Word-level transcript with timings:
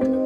طبابة 0.00 0.16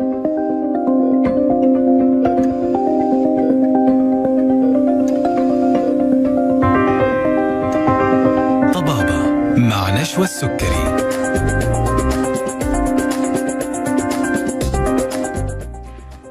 مع 9.57 10.01
نشوى 10.01 10.25
السكري. 10.25 11.05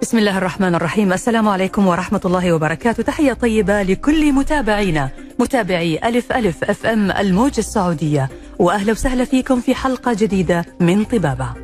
بسم 0.01 0.17
الله 0.17 0.37
الرحمن 0.37 0.75
الرحيم. 0.75 1.13
السلام 1.13 1.47
عليكم 1.49 1.87
ورحمة 1.87 2.21
الله 2.25 2.53
وبركاته. 2.53 3.03
تحية 3.03 3.33
طيبة 3.33 3.83
لكل 3.83 4.33
متابعينا. 4.33 5.09
متابعي 5.39 5.99
ألف 6.03 6.31
ألف 6.31 6.63
أف 6.63 6.85
أم 6.85 7.11
الموجة 7.11 7.59
السعودية. 7.59 8.29
وأهلا 8.59 8.91
وسهلا 8.91 9.25
فيكم 9.25 9.61
في 9.61 9.75
حلقة 9.75 10.13
جديدة 10.13 10.65
من 10.79 11.03
طبابة. 11.03 11.62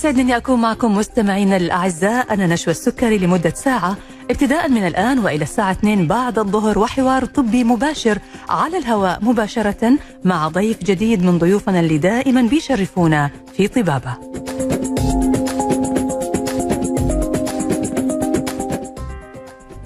يسعدني 0.00 0.36
أكون 0.36 0.60
معكم 0.60 0.96
مستمعينا 0.96 1.56
الأعزاء. 1.56 2.34
أنا 2.34 2.46
نشوى 2.46 2.70
السكري 2.70 3.18
لمدة 3.18 3.50
ساعة. 3.50 3.96
ابتداء 4.30 4.68
من 4.68 4.86
الآن 4.86 5.18
وإلى 5.18 5.42
الساعة 5.42 5.70
2 5.72 6.06
بعد 6.06 6.38
الظهر 6.38 6.78
وحوار 6.78 7.24
طبي 7.24 7.64
مباشر 7.64 8.18
على 8.48 8.78
الهواء 8.78 9.18
مباشرة 9.22 9.92
مع 10.24 10.48
ضيف 10.48 10.84
جديد 10.84 11.24
من 11.24 11.38
ضيوفنا 11.38 11.80
اللي 11.80 11.98
دائما 11.98 12.42
بيشرفونا 12.42 13.30
في 13.56 13.68
طبابة. 13.68 14.14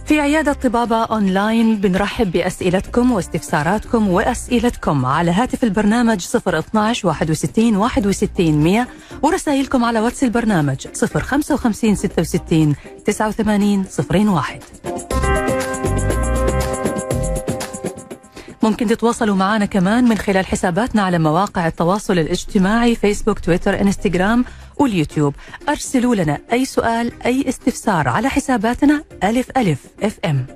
في 0.06 0.20
عيادة 0.20 0.52
طبابة 0.52 1.04
أونلاين 1.04 1.76
بنرحب 1.76 2.32
بأسئلتكم 2.32 3.12
واستفساراتكم 3.12 4.08
وأسئلتكم 4.08 5.06
على 5.06 5.30
هاتف 5.30 5.64
البرنامج 5.64 6.26
012 6.46 7.08
61 7.08 7.76
61 7.76 8.52
100 8.52 8.86
ورسائلكم 9.22 9.84
على 9.84 10.00
واتس 10.00 10.24
البرنامج 10.24 10.86
055 11.04 11.94
66 11.94 12.74
89 13.06 13.84
01 14.10 14.62
ممكن 18.62 18.86
تتواصلوا 18.86 19.36
معنا 19.36 19.64
كمان 19.64 20.04
من 20.04 20.18
خلال 20.18 20.46
حساباتنا 20.46 21.02
على 21.02 21.18
مواقع 21.18 21.66
التواصل 21.66 22.18
الاجتماعي 22.18 22.94
فيسبوك 22.94 23.38
تويتر 23.38 23.80
إنستغرام 23.80 24.44
واليوتيوب. 24.78 25.34
أرسلوا 25.68 26.14
لنا 26.14 26.38
أي 26.52 26.64
سؤال 26.64 27.12
أي 27.26 27.44
استفسار 27.48 28.08
على 28.08 28.28
حساباتنا 28.28 29.04
ألف 29.24 29.50
ألف 29.56 29.78
أف 30.02 30.18
إم. 30.24 30.46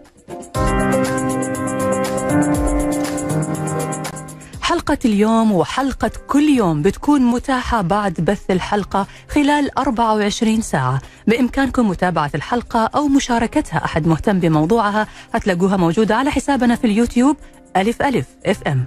حلقة 4.63 4.99
اليوم 5.05 5.53
وحلقة 5.53 6.11
كل 6.29 6.49
يوم 6.49 6.83
بتكون 6.83 7.21
متاحة 7.23 7.81
بعد 7.83 8.13
بث 8.15 8.51
الحلقة 8.51 9.07
خلال 9.29 9.79
24 9.79 10.61
ساعة. 10.61 11.01
بإمكانكم 11.27 11.89
متابعة 11.89 12.31
الحلقة 12.35 12.85
أو 12.95 13.09
مشاركتها. 13.09 13.85
أحد 13.85 14.07
مهتم 14.07 14.41
بموضوعها 14.41 15.07
هتلاقوها 15.35 15.77
موجودة 15.77 16.17
على 16.17 16.31
حسابنا 16.31 16.75
في 16.77 16.87
اليوتيوب 16.87 17.37
ألف 17.77 18.03
ألف 18.03 18.27
أف 18.47 18.63
إم. 18.67 18.85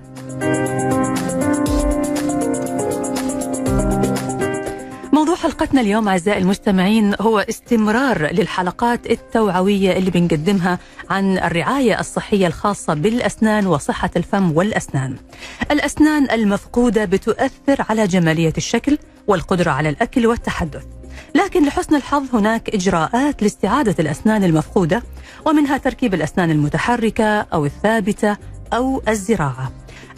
موضوع 5.21 5.35
حلقتنا 5.35 5.81
اليوم 5.81 6.07
أعزائي 6.07 6.41
المستمعين 6.41 7.15
هو 7.21 7.39
استمرار 7.39 8.33
للحلقات 8.33 9.11
التوعوية 9.11 9.97
اللي 9.97 10.11
بنقدمها 10.11 10.79
عن 11.09 11.37
الرعاية 11.37 11.99
الصحية 11.99 12.47
الخاصة 12.47 12.93
بالأسنان 12.93 13.67
وصحة 13.67 14.09
الفم 14.15 14.57
والأسنان. 14.57 15.15
الأسنان 15.71 16.31
المفقودة 16.31 17.05
بتؤثر 17.05 17.85
على 17.89 18.07
جمالية 18.07 18.53
الشكل 18.57 18.97
والقدرة 19.27 19.71
على 19.71 19.89
الأكل 19.89 20.27
والتحدث. 20.27 20.83
لكن 21.35 21.65
لحسن 21.65 21.95
الحظ 21.95 22.35
هناك 22.35 22.69
إجراءات 22.69 23.43
لاستعادة 23.43 23.95
الأسنان 23.99 24.43
المفقودة 24.43 25.03
ومنها 25.45 25.77
تركيب 25.77 26.13
الأسنان 26.13 26.51
المتحركة 26.51 27.41
أو 27.41 27.65
الثابتة 27.65 28.37
أو 28.73 29.01
الزراعة. 29.07 29.71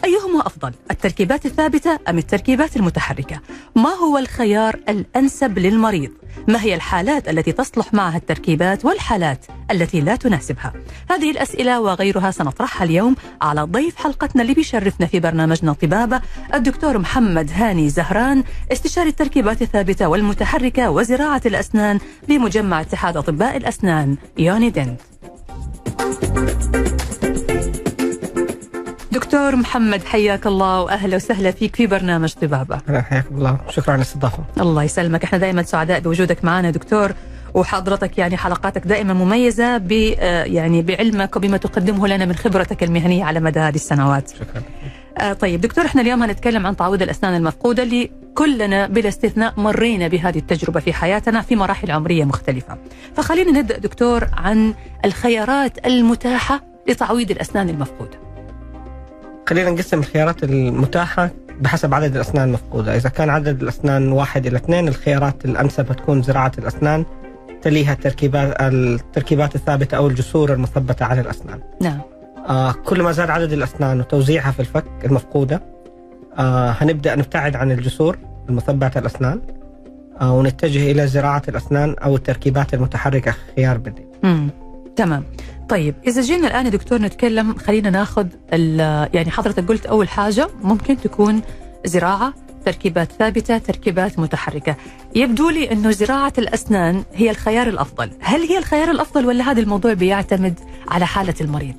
أيهما 0.04 0.46
أفضل 0.46 0.72
التركيبات 0.90 1.46
الثابتة 1.46 1.98
أم 2.08 2.18
التركيبات 2.18 2.76
المتحركة؟ 2.76 3.40
ما 3.76 3.90
هو 3.90 4.18
الخيار 4.18 4.76
الأنسب 4.88 5.58
للمريض؟ 5.58 6.10
ما 6.48 6.62
هي 6.62 6.74
الحالات 6.74 7.28
التي 7.28 7.52
تصلح 7.52 7.94
معها 7.94 8.16
التركيبات 8.16 8.84
والحالات 8.84 9.46
التي 9.70 10.00
لا 10.00 10.16
تناسبها؟ 10.16 10.72
هذه 11.10 11.30
الأسئلة 11.30 11.80
وغيرها 11.80 12.30
سنطرحها 12.30 12.84
اليوم 12.84 13.16
على 13.42 13.62
ضيف 13.62 13.96
حلقتنا 13.96 14.42
اللي 14.42 14.54
بيشرفنا 14.54 15.06
في 15.06 15.20
برنامجنا 15.20 15.72
طبابة 15.72 16.20
الدكتور 16.54 16.98
محمد 16.98 17.50
هاني 17.54 17.88
زهران 17.88 18.44
استشاري 18.72 19.08
التركيبات 19.08 19.62
الثابتة 19.62 20.08
والمتحركة 20.08 20.90
وزراعة 20.90 21.42
الأسنان 21.46 21.98
بمجمع 22.28 22.80
اتحاد 22.80 23.16
أطباء 23.16 23.56
الأسنان 23.56 24.16
يوني 24.38 24.70
دنت 24.70 25.00
دكتور 29.14 29.56
محمد 29.56 30.04
حياك 30.04 30.46
الله 30.46 30.82
وأهلا 30.82 31.16
وسهلا 31.16 31.50
فيك 31.50 31.76
في 31.76 31.86
برنامج 31.86 32.32
طبابة. 32.32 32.80
حياكم 33.00 33.36
الله 33.36 33.58
شكرا 33.70 33.92
على 33.92 34.02
الاستضافة. 34.02 34.44
الله 34.60 34.82
يسلمك 34.82 35.24
إحنا 35.24 35.38
دائما 35.38 35.62
سعداء 35.62 36.00
بوجودك 36.00 36.44
معنا 36.44 36.70
دكتور 36.70 37.12
وحضرتك 37.54 38.18
يعني 38.18 38.36
حلقاتك 38.36 38.86
دائما 38.86 39.12
مميزة 39.12 39.78
ب 39.78 39.92
يعني 39.92 40.82
بعلمك 40.82 41.36
وبما 41.36 41.56
تقدمه 41.56 42.08
لنا 42.08 42.24
من 42.24 42.34
خبرتك 42.34 42.82
المهنية 42.82 43.24
على 43.24 43.40
مدى 43.40 43.60
هذه 43.60 43.74
السنوات. 43.74 44.30
شكرا. 44.30 44.62
آه 45.18 45.32
طيب 45.32 45.60
دكتور 45.60 45.86
إحنا 45.86 46.02
اليوم 46.02 46.22
هنتكلم 46.22 46.66
عن 46.66 46.76
تعويض 46.76 47.02
الأسنان 47.02 47.34
المفقودة 47.36 47.82
اللي 47.82 48.10
كلنا 48.34 48.86
بلا 48.86 49.08
استثناء 49.08 49.54
مرينا 49.56 50.08
بهذه 50.08 50.38
التجربة 50.38 50.80
في 50.80 50.92
حياتنا 50.92 51.40
في 51.40 51.56
مراحل 51.56 51.90
عمرية 51.90 52.24
مختلفة. 52.24 52.78
فخلينا 53.16 53.58
نبدأ 53.60 53.78
دكتور 53.78 54.28
عن 54.32 54.74
الخيارات 55.04 55.86
المتاحة 55.86 56.62
لتعويض 56.88 57.30
الأسنان 57.30 57.68
المفقودة. 57.68 58.24
خلينا 59.48 59.70
نقسم 59.70 59.98
الخيارات 59.98 60.44
المتاحة 60.44 61.30
بحسب 61.60 61.94
عدد 61.94 62.14
الأسنان 62.14 62.48
المفقودة. 62.48 62.96
إذا 62.96 63.08
كان 63.08 63.30
عدد 63.30 63.62
الأسنان 63.62 64.12
واحد 64.12 64.46
إلى 64.46 64.56
اثنين 64.56 64.88
الخيارات 64.88 65.44
الأنسب 65.44 65.92
تكون 65.92 66.22
زراعة 66.22 66.52
الأسنان 66.58 67.04
تليها 67.62 67.92
التركيبات 67.92 68.56
التركيبات 68.60 69.54
الثابتة 69.54 69.96
أو 69.96 70.06
الجسور 70.06 70.52
المثبتة 70.52 71.04
على 71.04 71.20
الأسنان. 71.20 71.60
نعم. 71.80 72.00
آه 72.48 72.72
كل 72.72 73.02
ما 73.02 73.12
زاد 73.12 73.30
عدد 73.30 73.52
الأسنان 73.52 74.00
وتوزيعها 74.00 74.50
في 74.50 74.60
الفك 74.60 74.84
المفقودة 75.04 75.62
آه 76.38 76.70
هنبدأ 76.70 77.14
نبتعد 77.14 77.56
عن 77.56 77.72
الجسور 77.72 78.18
المثبتة 78.48 78.98
على 78.98 79.00
الأسنان 79.00 79.40
آه 80.20 80.34
ونتجه 80.34 80.90
إلى 80.90 81.06
زراعة 81.06 81.42
الأسنان 81.48 81.96
أو 82.04 82.16
التركيبات 82.16 82.74
المتحركة 82.74 83.34
خيار 83.56 83.78
بديل. 83.78 84.06
تمام. 84.96 85.24
طيب 85.68 85.94
إذا 86.06 86.22
جينا 86.22 86.46
الآن 86.46 86.64
يا 86.64 86.70
دكتور 86.70 86.98
نتكلم 87.02 87.54
خلينا 87.54 87.90
ناخذ 87.90 88.26
يعني 89.14 89.30
حضرتك 89.30 89.68
قلت 89.68 89.86
أول 89.86 90.08
حاجة 90.08 90.48
ممكن 90.62 91.00
تكون 91.00 91.42
زراعة 91.84 92.34
تركيبات 92.64 93.12
ثابتة 93.12 93.58
تركيبات 93.58 94.18
متحركة. 94.18 94.76
يبدو 95.14 95.50
لي 95.50 95.72
إنه 95.72 95.90
زراعة 95.90 96.32
الأسنان 96.38 97.04
هي 97.14 97.30
الخيار 97.30 97.68
الأفضل. 97.68 98.10
هل 98.20 98.40
هي 98.40 98.58
الخيار 98.58 98.90
الأفضل 98.90 99.26
ولا 99.26 99.50
هذا 99.50 99.60
الموضوع 99.60 99.92
بيعتمد 99.92 100.60
على 100.88 101.06
حالة 101.06 101.34
المريض؟ 101.40 101.74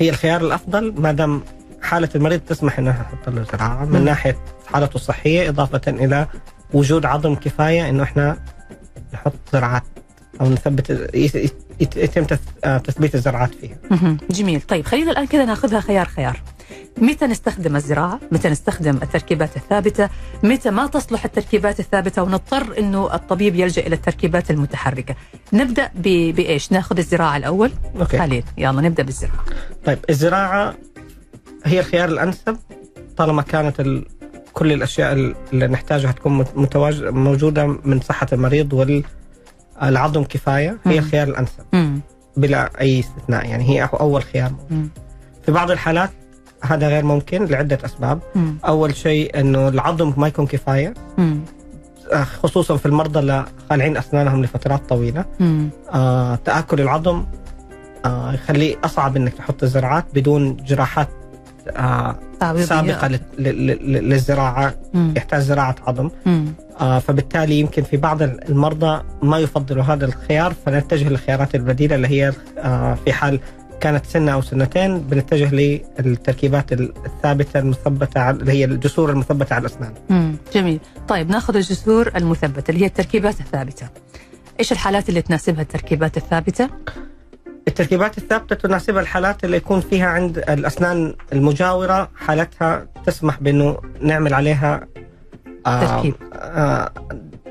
هي 0.00 0.10
الخيار 0.10 0.40
الأفضل 0.40 0.94
ما 1.00 1.12
دام 1.12 1.42
حالة 1.82 2.08
المريض 2.14 2.40
تسمح 2.40 2.78
أنها 2.78 2.92
نحط 3.02 3.28
له 3.28 3.44
زراعة. 3.52 3.84
من 3.84 3.98
مم. 3.98 4.04
ناحية 4.04 4.36
حالته 4.66 4.96
الصحية 4.96 5.48
إضافة 5.48 5.80
إلى 5.88 6.26
وجود 6.74 7.06
عظم 7.06 7.34
كفاية 7.34 7.88
أنه 7.88 8.02
إحنا 8.02 8.36
نحط 9.14 9.32
زراعات 9.52 9.82
أو 10.40 10.48
نثبت 10.48 11.10
يتم 11.82 12.26
آه، 12.64 12.78
تثبيت 12.78 13.14
الزراعات 13.14 13.50
فيها. 13.54 13.76
جميل. 14.30 14.60
طيب 14.60 14.86
خلينا 14.86 15.10
الآن 15.10 15.26
كذا 15.26 15.44
ناخذها 15.44 15.80
خيار 15.80 16.06
خيار. 16.06 16.40
متى 16.98 17.26
نستخدم 17.26 17.76
الزراعة؟ 17.76 18.20
متى 18.32 18.48
نستخدم 18.48 18.96
التركيبات 19.02 19.56
الثابتة؟ 19.56 20.08
متى 20.42 20.70
ما 20.70 20.86
تصلح 20.86 21.24
التركيبات 21.24 21.80
الثابتة؟ 21.80 22.22
ونضطر 22.22 22.78
أنه 22.78 23.14
الطبيب 23.14 23.54
يلجأ 23.54 23.86
إلى 23.86 23.94
التركيبات 23.94 24.50
المتحركة. 24.50 25.14
نبدأ 25.52 25.90
ب... 25.94 26.34
بإيش؟ 26.34 26.72
ناخذ 26.72 26.98
الزراعة 26.98 27.36
الأول. 27.36 27.72
أوكي. 28.00 28.18
خليل. 28.18 28.44
يلا 28.58 28.80
نبدأ 28.80 29.02
بالزراعة. 29.02 29.44
طيب 29.84 29.98
الزراعة 30.10 30.74
هي 31.64 31.80
الخيار 31.80 32.08
الأنسب 32.08 32.56
طالما 33.16 33.42
كانت 33.42 33.80
ال... 33.80 34.04
كل 34.52 34.72
الأشياء 34.72 35.12
اللي 35.12 35.66
نحتاجها 35.66 36.12
تكون 36.12 36.38
مت- 36.38 36.56
متواج... 36.56 37.04
موجودة 37.04 37.66
من 37.66 38.00
صحة 38.00 38.26
المريض 38.32 38.74
والعظم 39.82 40.24
كفاية 40.24 40.78
هي. 40.84 40.98
الخيار 40.98 41.28
الأنسب 41.28 41.64
مم. 41.72 42.00
بلا 42.36 42.80
أي 42.80 43.00
استثناء 43.00 43.46
يعني 43.46 43.68
هي 43.70 43.88
أول 44.00 44.22
خيار. 44.22 44.52
مم. 44.70 44.88
في 45.46 45.52
بعض 45.52 45.70
الحالات 45.70 46.10
هذا 46.64 46.88
غير 46.88 47.04
ممكن 47.04 47.44
لعدة 47.44 47.78
أسباب 47.84 48.20
مم. 48.34 48.56
أول 48.66 48.96
شيء 48.96 49.40
أنه 49.40 49.68
العظم 49.68 50.12
ما 50.16 50.28
يكون 50.28 50.46
كفاية 50.46 50.94
مم. 51.18 51.40
آه، 52.12 52.24
خصوصا 52.24 52.76
في 52.76 52.86
المرضى 52.86 53.18
اللي 53.18 53.44
خالعين 53.70 53.96
أسنانهم 53.96 54.42
لفترات 54.42 54.88
طويلة 54.88 55.24
مم. 55.40 55.68
آه، 55.94 56.34
تآكل 56.34 56.80
العظم 56.80 57.24
آه، 58.04 58.32
يخليه 58.32 58.76
أصعب 58.84 59.16
أنك 59.16 59.34
تحط 59.34 59.62
الزراعات 59.62 60.04
بدون 60.14 60.56
جراحات 60.56 61.08
آه. 61.68 62.16
سابقة 62.64 63.08
لل- 63.08 63.20
لل- 63.38 63.66
لل- 63.66 64.08
للزراعة 64.08 64.74
مم. 64.94 65.14
يحتاج 65.16 65.40
زراعة 65.40 65.74
عظم. 65.86 66.10
آه 66.80 66.98
فبالتالي 66.98 67.60
يمكن 67.60 67.82
في 67.82 67.96
بعض 67.96 68.22
المرضى 68.22 69.02
ما 69.22 69.38
يفضلوا 69.38 69.84
هذا 69.84 70.04
الخيار 70.04 70.54
فنتجه 70.66 71.08
للخيارات 71.08 71.54
البديلة 71.54 71.94
اللي 71.96 72.08
هي 72.08 72.32
آه 72.58 72.94
في 73.04 73.12
حال 73.12 73.40
كانت 73.80 74.06
سنة 74.06 74.32
أو 74.32 74.42
سنتين 74.42 74.98
بنتجه 74.98 75.54
للتركيبات 76.00 76.72
الثابتة 76.72 77.58
المثبتة 77.60 78.30
اللي 78.30 78.52
هي 78.52 78.64
الجسور 78.64 79.10
المثبتة 79.10 79.54
على 79.54 79.66
الأسنان. 79.66 79.92
مم. 80.10 80.36
جميل 80.54 80.80
طيب 81.08 81.30
ناخذ 81.30 81.56
الجسور 81.56 82.10
المثبتة 82.16 82.70
اللي 82.70 82.82
هي 82.82 82.86
التركيبات 82.86 83.40
الثابتة 83.40 83.88
إيش 84.60 84.72
الحالات 84.72 85.08
اللي 85.08 85.22
تناسبها 85.22 85.62
التركيبات 85.62 86.16
الثابتة؟ 86.16 86.68
التركيبات 87.68 88.18
الثابتة 88.18 88.56
تناسبها 88.56 89.00
الحالات 89.02 89.44
اللي 89.44 89.56
يكون 89.56 89.80
فيها 89.80 90.06
عند 90.06 90.38
الأسنان 90.38 91.14
المجاورة 91.32 92.08
حالتها 92.16 92.86
تسمح 93.06 93.40
بإنه 93.40 93.76
نعمل 94.00 94.34
عليها 94.34 94.86
آه 95.66 95.86
تركيب. 95.96 96.14
آه 96.32 96.90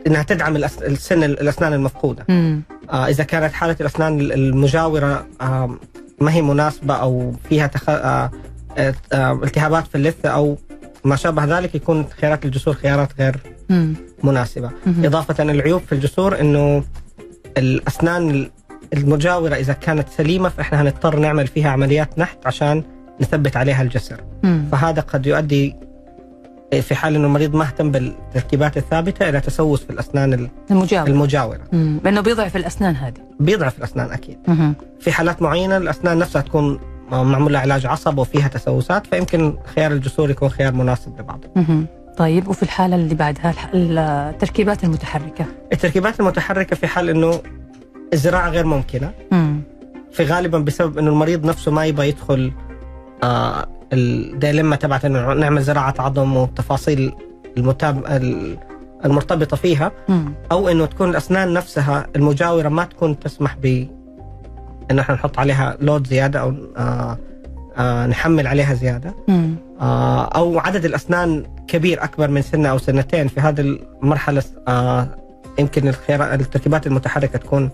إنها 0.08 0.24
تدعم 0.24 0.56
السن 0.56 1.24
الأسنان 1.24 1.74
المفقودة. 1.74 2.26
مم. 2.30 2.62
آه 2.92 3.08
إذا 3.08 3.24
كانت 3.24 3.54
حالة 3.54 3.76
الأسنان 3.82 4.20
المجاورة 4.20 5.28
آه 5.42 5.76
ما 6.22 6.34
هي 6.34 6.42
مناسبة 6.42 6.94
أو 6.94 7.34
فيها 7.50 7.68
تخ... 7.68 7.90
آه 7.90 8.32
آه 8.78 8.94
آه 9.14 9.34
التهابات 9.44 9.88
في 9.88 9.96
اللثة 9.96 10.30
أو 10.30 10.58
ما 11.04 11.16
شابه 11.16 11.60
ذلك 11.60 11.76
يكون 11.76 12.06
خيارات 12.22 12.46
الجسور 12.46 12.74
خيارات 12.74 13.10
غير 13.20 13.36
مم. 13.70 13.94
مناسبة. 14.24 14.70
مم. 14.86 15.06
إضافة 15.06 15.44
العيوب 15.44 15.82
في 15.82 15.92
الجسور 15.96 16.40
إنه 16.40 16.84
الأسنان 17.58 18.50
المجاورة 18.94 19.56
إذا 19.56 19.74
كانت 19.74 20.10
سليمة 20.10 20.50
فإحنا 20.50 20.82
هنضطر 20.82 21.20
نعمل 21.20 21.48
فيها 21.48 21.70
عمليات 21.70 22.20
نحت 22.20 22.38
عشان 22.48 22.84
نثبت 23.22 23.58
عليها 23.58 23.82
الجسر 23.82 24.22
مم. 24.44 24.66
فهذا 24.72 25.02
قد 25.02 25.26
يؤدي 25.26 25.76
في 26.82 26.96
حال 26.96 27.16
إنه 27.16 27.26
المريض 27.28 27.56
ما 27.56 27.64
اهتم 27.64 27.92
بالتركيبات 27.92 28.78
الثابتة 28.78 29.30
إلى 29.30 29.42
تسوس 29.42 29.84
في 29.84 29.90
الأسنان 29.90 30.50
المجاورة 30.72 31.08
المجاورة 31.10 31.60
مم. 31.74 32.00
لأنه 32.04 32.22
بيضعف 32.22 32.56
الأسنان 32.56 32.96
هذه 32.96 33.22
بيضعف 33.40 33.78
الأسنان 33.78 34.12
أكيد 34.12 34.38
مم. 34.48 34.74
في 35.00 35.12
حالات 35.12 35.42
معينة 35.42 35.78
الأسنان 35.78 36.18
نفسها 36.20 36.42
تكون 36.42 36.80
معمول 37.12 37.54
لها 37.54 37.62
علاج 37.62 37.86
عصب 37.86 38.18
وفيها 38.18 38.48
تسوسات 38.48 39.08
فيمكن 39.08 39.56
خيار 39.76 39.92
الجسور 39.92 40.30
يكون 40.30 40.50
خيار 40.50 40.74
مناسب 40.74 41.20
لبعض 41.20 41.40
مم. 41.56 41.86
طيب 42.18 42.48
وفي 42.48 42.64
الحالة 42.64 42.96
اللي 42.96 43.16
بعدها 43.16 43.54
التركيبات 43.74 44.84
المتحركة 44.84 45.46
التركيبات 45.74 46.20
المتحركة 46.20 46.76
في 46.76 46.88
حال 46.88 47.10
إنه 47.10 47.42
الزراعه 48.14 48.50
غير 48.50 48.66
ممكنة 48.66 49.12
مم. 49.32 49.62
في 50.12 50.24
غالبا 50.24 50.60
بسبب 50.60 50.98
إنه 50.98 51.10
المريض 51.10 51.46
نفسه 51.46 51.72
ما 51.72 51.86
يبغى 51.86 52.10
يدخل 52.10 52.52
آه 53.24 53.68
الديلما 53.94 54.76
تبعت 54.76 55.06
إنه 55.06 55.34
نعمل 55.34 55.62
زراعة 55.62 55.94
عظم 56.00 56.38
والتفاصيل 56.38 57.12
المتاب 57.58 58.06
ال- 58.06 58.58
المرتبطة 59.06 59.58
فيها 59.58 59.92
مم. 60.10 60.34
أو 60.52 60.70
إنه 60.70 60.86
تكون 60.86 61.10
الأسنان 61.10 61.54
نفسها 61.54 62.08
المجاورة 62.16 62.70
ما 62.70 62.84
تكون 62.84 63.20
تسمح 63.20 63.58
ب 63.64 63.88
انه 64.92 65.02
إحنا 65.02 65.16
نحط 65.16 65.40
عليها 65.40 65.78
لود 65.82 66.08
زيادة 66.08 66.40
أو 66.42 66.54
آه 66.78 67.18
آه 67.78 68.08
نحمل 68.08 68.48
عليها 68.48 68.74
زيادة 68.74 69.16
مم. 69.28 69.56
آه 69.82 70.24
أو 70.24 70.60
عدد 70.60 70.86
الأسنان 70.86 71.44
كبير 71.68 72.04
أكبر 72.04 72.28
من 72.28 72.42
سنة 72.42 72.70
أو 72.70 72.78
سنتين 72.78 73.28
في 73.28 73.40
هذه 73.40 73.62
المرحلة 74.04 74.44
آه 74.68 75.08
يمكن 75.60 75.88
الخيار 75.88 76.34
التركيبات 76.34 76.88
المتحركة 76.88 77.40
تكون 77.40 77.70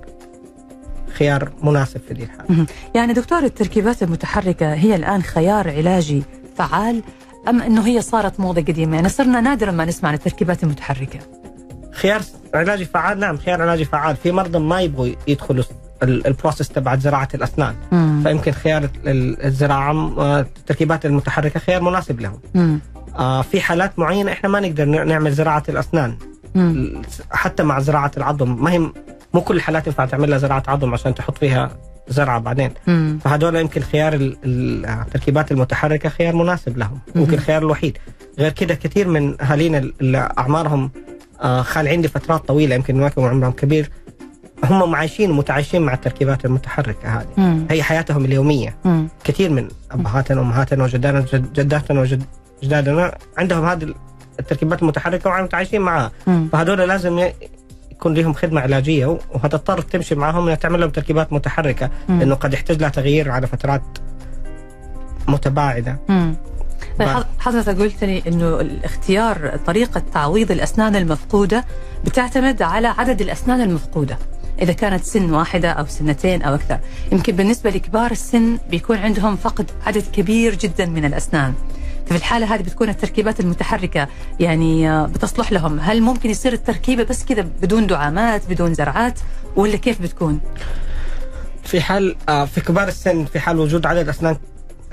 خيار 1.19 1.51
مناسب 1.63 2.01
في 2.07 2.13
ذي 2.13 2.23
الحالة. 2.23 2.65
يعني 2.95 3.13
دكتور 3.13 3.39
التركيبات 3.43 4.03
المتحركة 4.03 4.73
هي 4.73 4.95
الآن 4.95 5.21
خيار 5.23 5.69
علاجي 5.69 6.23
فعال 6.57 7.01
أم 7.49 7.61
أنه 7.61 7.87
هي 7.87 8.01
صارت 8.01 8.39
موضة 8.39 8.61
قديمة 8.61 8.95
يعني 8.95 9.09
صرنا 9.09 9.41
نادرا 9.41 9.71
ما 9.71 9.85
نسمع 9.85 10.09
عن 10.09 10.15
التركيبات 10.15 10.63
المتحركة 10.63 11.19
خيار 11.91 12.21
علاجي 12.53 12.85
فعال 12.85 13.19
نعم 13.19 13.37
خيار 13.37 13.61
علاجي 13.61 13.85
فعال 13.85 14.15
في 14.15 14.31
مرضى 14.31 14.59
ما 14.59 14.81
يبغوا 14.81 15.07
يدخلوا 15.27 15.63
ال- 16.03 16.27
البروسيس 16.27 16.69
تبع 16.69 16.95
زراعة 16.95 17.27
الأسنان 17.33 17.75
مم. 17.91 18.21
فيمكن 18.23 18.51
خيار 18.51 18.83
ال- 18.83 19.45
الزراعة 19.45 19.91
التركيبات 20.39 21.05
المتحركة 21.05 21.59
خيار 21.59 21.81
مناسب 21.81 22.19
لهم. 22.21 22.39
مم. 22.55 22.79
آه 23.15 23.41
في 23.41 23.61
حالات 23.61 23.99
معينة 23.99 24.31
إحنا 24.31 24.49
ما 24.49 24.59
نقدر 24.59 24.85
نعمل 24.85 25.31
زراعة 25.31 25.63
الأسنان 25.69 26.15
مم. 26.55 27.01
حتى 27.31 27.63
مع 27.63 27.79
زراعة 27.79 28.11
العظم 28.17 28.63
ما 28.63 28.71
هي 28.71 28.89
مو 29.37 29.43
كل 29.43 29.55
الحالات 29.55 29.87
ينفع 29.87 30.05
تعمل 30.05 30.29
لها 30.29 30.37
زراعة 30.37 30.63
عظم 30.67 30.93
عشان 30.93 31.15
تحط 31.15 31.37
فيها 31.37 31.69
زرعة 32.07 32.39
بعدين 32.39 32.71
مم. 32.87 33.19
فهذول 33.23 33.55
يمكن 33.55 33.81
خيار 33.81 34.13
ال- 34.13 34.37
ال- 34.43 34.85
التركيبات 34.85 35.51
المتحركة 35.51 36.09
خيار 36.09 36.35
مناسب 36.35 36.77
لهم 36.77 36.99
ممكن 37.15 37.33
الخيار 37.33 37.61
الوحيد 37.61 37.97
غير 38.39 38.51
كده 38.51 38.75
كثير 38.75 39.07
من 39.07 39.41
أهالينا 39.41 39.77
اللي 39.77 40.29
أعمارهم 40.37 40.91
آه 41.41 41.61
خالعين 41.61 42.01
لفترات 42.01 42.47
طويلة 42.47 42.75
يمكن 42.75 42.95
ما 42.99 43.07
يكون 43.07 43.29
عمرهم 43.29 43.51
كبير 43.51 43.89
هم 44.63 44.95
عايشين 44.95 45.31
متعايشين 45.31 45.81
مع 45.81 45.93
التركيبات 45.93 46.45
المتحركة 46.45 47.09
هذه 47.19 47.27
مم. 47.37 47.65
هي 47.71 47.83
حياتهم 47.83 48.25
اليومية 48.25 48.75
مم. 48.85 49.07
كثير 49.23 49.49
من 49.49 49.67
أبهاتنا 49.91 50.39
وأمهاتنا 50.41 50.83
وجداتنا 50.83 51.19
جد- 51.33 51.53
جداتنا 51.53 52.01
وجدادنا 52.01 53.17
عندهم 53.37 53.65
هذه 53.65 53.93
التركيبات 54.39 54.81
المتحركة 54.81 55.29
ومتعايشين 55.29 55.81
معها 55.81 56.11
مم. 56.27 56.47
فهذول 56.51 56.77
لازم 56.79 57.19
يكون 57.97 58.13
لهم 58.13 58.33
خدمة 58.33 58.61
علاجية 58.61 59.05
وهتضطر 59.05 59.81
تمشي 59.81 60.15
معهم 60.15 60.43
إنها 60.43 60.55
تعمل 60.55 60.79
لهم 60.79 60.89
تركيبات 60.89 61.33
متحركة 61.33 61.89
مم. 62.09 62.19
لأنه 62.19 62.35
قد 62.35 62.53
يحتاج 62.53 62.81
لها 62.81 62.89
تغيير 62.89 63.31
على 63.31 63.47
فترات 63.47 63.81
متباعدة. 65.27 65.99
مم. 66.09 66.35
طيب 66.99 67.23
حضرتك 67.39 67.77
قلت 67.77 68.03
لي 68.03 68.23
إنه 68.27 68.61
الاختيار 68.61 69.59
طريقة 69.65 70.01
تعويض 70.13 70.51
الأسنان 70.51 70.95
المفقودة 70.95 71.65
بتعتمد 72.05 72.61
على 72.61 72.87
عدد 72.87 73.21
الأسنان 73.21 73.61
المفقودة. 73.61 74.17
إذا 74.61 74.73
كانت 74.73 75.03
سن 75.03 75.33
واحدة 75.33 75.71
أو 75.71 75.85
سنتين 75.85 76.41
أو 76.41 76.55
أكثر. 76.55 76.79
يمكن 77.11 77.35
بالنسبة 77.35 77.69
لكبار 77.69 78.11
السن 78.11 78.57
بيكون 78.69 78.97
عندهم 78.97 79.35
فقد 79.35 79.71
عدد 79.85 80.03
كبير 80.13 80.55
جدا 80.55 80.85
من 80.85 81.05
الأسنان. 81.05 81.53
ففي 82.07 82.15
الحالة 82.15 82.55
هذه 82.55 82.61
بتكون 82.61 82.89
التركيبات 82.89 83.39
المتحركة. 83.39 84.07
يعني 84.39 84.91
آه، 84.91 85.05
بتصلح 85.05 85.51
لهم. 85.51 85.79
هل 85.79 86.01
ممكن 86.01 86.29
يصير 86.29 86.53
التركيبة 86.53 87.03
بس 87.03 87.25
كذا 87.25 87.41
بدون 87.61 87.87
دعامات 87.87 88.41
بدون 88.49 88.73
زرعات؟ 88.73 89.19
ولا 89.55 89.75
كيف 89.77 90.01
بتكون؟ 90.01 90.39
في 91.63 91.81
حال 91.81 92.15
آه، 92.29 92.45
في 92.45 92.61
كبار 92.61 92.87
السن 92.87 93.25
في 93.25 93.39
حال 93.39 93.59
وجود 93.59 93.85
عدد 93.85 94.09
أسنان 94.09 94.37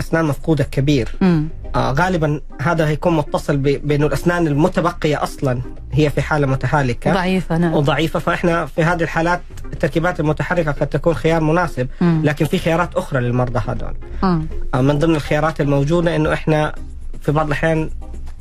أسنان 0.01 0.25
مفقودة 0.25 0.65
كبير 0.65 1.15
مم. 1.21 1.49
آه 1.75 1.93
غالبا 1.93 2.41
هذا 2.61 2.89
هيكون 2.89 3.17
متصل 3.17 3.57
بانه 3.57 4.07
الأسنان 4.07 4.47
المتبقية 4.47 5.23
أصلا 5.23 5.61
هي 5.93 6.11
في 6.11 6.23
حالة 6.23 6.47
متهالكه 6.47 7.13
ضعيفة 7.13 7.59
نعم. 7.59 7.75
وضعيفة. 7.75 8.19
فإحنا 8.19 8.67
في 8.67 8.85
هذه 8.85 9.03
الحالات 9.03 9.41
التركيبات 9.73 10.21
المتحركة 10.21 10.73
قد 10.73 10.87
تكون 10.87 11.15
خيار 11.15 11.41
مناسب 11.41 11.89
مم. 12.01 12.21
لكن 12.25 12.44
في 12.44 12.59
خيارات 12.59 12.94
أخرى 12.94 13.21
للمرضى 13.21 13.61
هذول. 13.69 13.94
آه، 14.75 14.81
من 14.81 14.99
ضمن 14.99 15.15
الخيارات 15.15 15.61
الموجودة 15.61 16.17
إنه 16.17 16.33
إحنا 16.33 16.75
في 17.25 17.33
بعض 17.33 17.47
الأحيان 17.47 17.91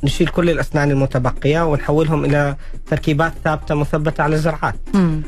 نشيل 0.04 0.28
كل 0.28 0.50
الأسنان 0.50 0.90
المتبقية 0.90 1.66
ونحولهم 1.66 2.24
إلى 2.24 2.56
تركيبات 2.86 3.32
ثابتة 3.44 3.74
مثبتة 3.74 4.22
على 4.22 4.34
الزرعات. 4.34 4.74
مم. 4.94 5.22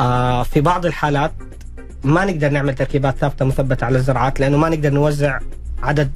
آه 0.00 0.42
في 0.42 0.60
بعض 0.60 0.86
الحالات 0.86 1.32
ما 2.04 2.24
نقدر 2.24 2.48
نعمل 2.50 2.74
تركيبات 2.74 3.16
ثابتة 3.16 3.44
مثبتة 3.44 3.84
على 3.84 3.98
الزرعات 3.98 4.40
لأنه 4.40 4.56
ما 4.56 4.68
نقدر 4.68 4.90
نوزع 4.90 5.38
عدد 5.82 6.10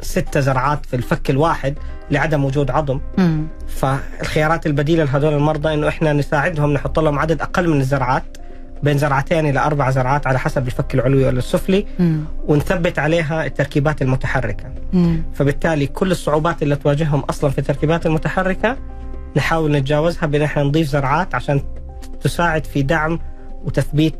ستة 0.00 0.40
زرعات 0.40 0.86
في 0.86 0.96
الفك 0.96 1.30
الواحد 1.30 1.74
لعدم 2.10 2.44
وجود 2.44 2.70
عظم 2.70 3.00
مم. 3.18 3.46
فالخيارات 3.68 4.66
البديلة 4.66 5.04
لهذول 5.04 5.32
المرضى 5.34 5.74
إنه 5.74 5.88
إحنا 5.88 6.12
نساعدهم 6.12 6.72
نحط 6.72 6.98
لهم 6.98 7.18
عدد 7.18 7.40
أقل 7.42 7.68
من 7.68 7.80
الزرعات 7.80 8.36
بين 8.84 8.98
زرعتين 8.98 9.46
إلى 9.46 9.60
أربع 9.60 9.90
زرعات 9.90 10.26
على 10.26 10.38
حسب 10.38 10.66
الفك 10.66 10.94
العلوي 10.94 11.24
ولا 11.24 11.38
السفلي. 11.38 11.86
ونثبت 12.48 12.98
عليها 12.98 13.46
التركيبات 13.46 14.02
المتحركة 14.02 14.64
مم. 14.92 15.22
فبالتالي 15.34 15.86
كل 15.86 16.10
الصعوبات 16.10 16.62
اللي 16.62 16.76
تواجههم 16.76 17.20
أصلا 17.20 17.50
في 17.50 17.58
التركيبات 17.58 18.06
المتحركة 18.06 18.76
نحاول 19.36 19.72
نتجاوزها 19.72 20.26
بأن 20.26 20.42
إحنا 20.42 20.62
نضيف 20.62 20.88
زرعات 20.88 21.34
عشان 21.34 21.62
تساعد 22.22 22.64
في 22.66 22.82
دعم 22.82 23.18
وتثبيت 23.64 24.16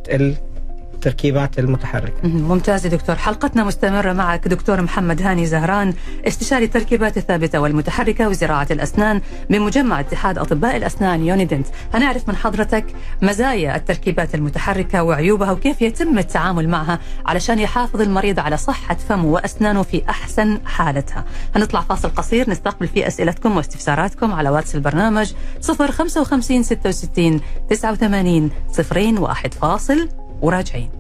التركيبات 1.07 1.59
المتحركة. 1.59 2.29
ممتاز 2.29 2.87
دكتور. 2.87 3.17
حلقتنا 3.17 3.65
مستمرة 3.65 4.13
معك 4.13 4.49
دكتور 4.49 4.83
محمد 4.83 5.23
هاني 5.23 5.47
زهران 5.47 5.95
استشاري 6.29 6.65
التركيبات 6.65 7.17
الثابتة 7.17 7.61
والمتحركة 7.61 8.29
وزراعة 8.29 8.67
الأسنان 8.71 9.21
بمجمع 9.51 10.01
اتحاد 10.01 10.39
أطباء 10.39 10.77
الأسنان 10.77 11.25
يونيدنت. 11.27 11.67
هنعرف 11.95 12.29
من 12.29 12.37
حضرتك 12.37 12.85
مزايا 13.23 13.77
التركيبات 13.77 14.35
المتحركة 14.35 15.03
وعيوبها 15.03 15.53
وكيف 15.53 15.83
يتم 15.83 16.19
التعامل 16.19 16.69
معها 16.69 16.99
علشان 17.27 17.59
يحافظ 17.59 18.01
المريض 18.01 18.41
على 18.41 18.57
صحة 18.57 18.95
فمه 19.09 19.25
وأسنانه 19.27 19.83
في 19.83 20.03
أحسن 20.09 20.59
حالتها. 20.67 21.25
هنطلع 21.57 21.81
فاصل 21.81 22.09
قصير 22.09 22.51
نستقبل 22.51 22.89
فيه 22.89 23.07
أسئلتكم 23.07 23.57
واستفساراتكم 23.57 24.33
على 24.33 24.51
واتس 24.51 24.75
البرنامج 24.75 25.33
055 25.63 26.63
66 26.63 27.41
89 27.71 28.51
صفرين 28.73 29.19
واحد 29.19 29.55
فاصل 29.55 30.09
وراجعين 30.45 30.91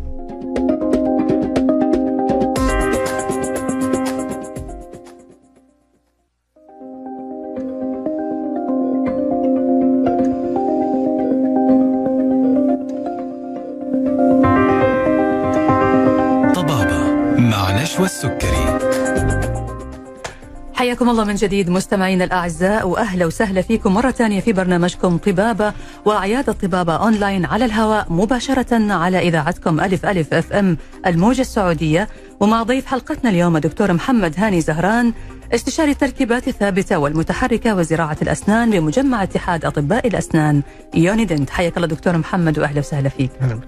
حياكم 20.95 21.11
الله 21.11 21.25
من 21.25 21.35
جديد 21.35 21.71
مستمعينا 21.71 22.25
الأعزاء 22.25 22.89
وأهلا 22.89 23.27
وسهلا 23.27 23.63
فيكم 23.63 23.95
مرة 23.95 24.11
ثانية 24.11 24.41
في 24.41 24.53
برنامجكم 24.53 25.19
طبابة 25.19 25.73
وعياده 26.05 26.53
طبابه 26.53 26.97
أونلاين 26.97 27.45
على 27.45 27.65
الهواء 27.65 28.13
مباشرة 28.13 28.93
على 28.93 29.19
إذاعتكم 29.19 29.81
ألف 29.81 30.07
ألف 30.07 30.35
أف 30.35 30.53
أم 30.53 30.77
الموجة 31.07 31.41
السعودية. 31.41 32.09
ومع 32.41 32.63
ضيف 32.63 32.87
حلقتنا 32.87 33.31
اليوم 33.31 33.57
الدكتور 33.57 33.93
محمد 33.93 34.35
هاني 34.39 34.61
زهران 34.61 35.13
استشاري 35.55 35.91
التركيبات 35.91 36.49
الثابتة 36.49 36.99
والمتحركة 36.99 37.75
وزراعة 37.75 38.17
الأسنان 38.23 38.71
بمجمع 38.71 39.23
اتحاد 39.23 39.65
أطباء 39.65 40.07
الأسنان 40.07 40.63
يونيدنت. 40.95 41.51
حياك 41.51 41.77
الله 41.77 41.89
دكتور 41.89 42.19
محمد 42.19 42.59
وأهلا 42.59 42.79
وسهلا 42.79 43.09
فيك. 43.09 43.31
أهلا. 43.43 43.61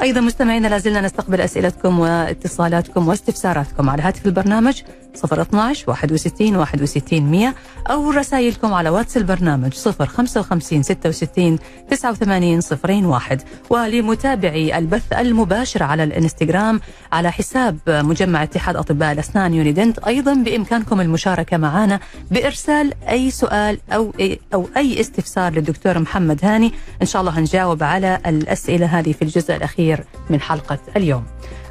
أيضا 0.00 0.20
مستمعينا 0.20 0.68
لازلنا 0.68 1.00
نستقبل 1.00 1.40
أسئلتكم 1.40 1.98
واتصالاتكم 1.98 3.08
واستفساراتكم 3.08 3.90
على 3.90 4.02
هاتف 4.02 4.26
البرنامج 4.26 4.82
012 5.24 5.90
61 5.90 6.56
61 6.56 7.22
100 7.22 7.54
أو 7.90 8.10
رسائلكم 8.10 8.74
على 8.74 8.88
واتس 8.88 9.16
البرنامج 9.16 9.74
055 9.74 10.82
66 10.82 11.58
89 11.90 12.60
01 13.04 13.42
ولمتابعي 13.70 14.78
البث 14.78 15.12
المباشر 15.12 15.82
على 15.82 16.04
الانستغرام 16.04 16.80
على 17.12 17.32
حساب 17.32 17.78
مجمع 17.86 18.42
اتحاد 18.42 18.76
أطباء 18.76 19.12
الأسنان 19.12 19.54
يونيدنت. 19.54 19.98
أيضا 19.98 20.34
بإمكانكم 20.34 21.00
المشاركة 21.00 21.56
معنا 21.56 22.00
بإرسال 22.30 22.92
أي 23.08 23.30
سؤال 23.30 23.78
أو 23.92 24.12
أو 24.54 24.68
أي 24.76 25.00
استفسار 25.00 25.52
للدكتور 25.52 25.98
محمد 25.98 26.44
هاني. 26.44 26.72
إن 27.02 27.06
شاء 27.06 27.20
الله 27.20 27.38
هنجاوب 27.38 27.82
على 27.82 28.20
الأسئلة 28.26 28.86
هذه 28.86 29.12
في 29.12 29.22
الجزء 29.22 29.56
الأخير 29.56 30.04
من 30.30 30.40
حلقة 30.40 30.78
اليوم. 30.96 31.24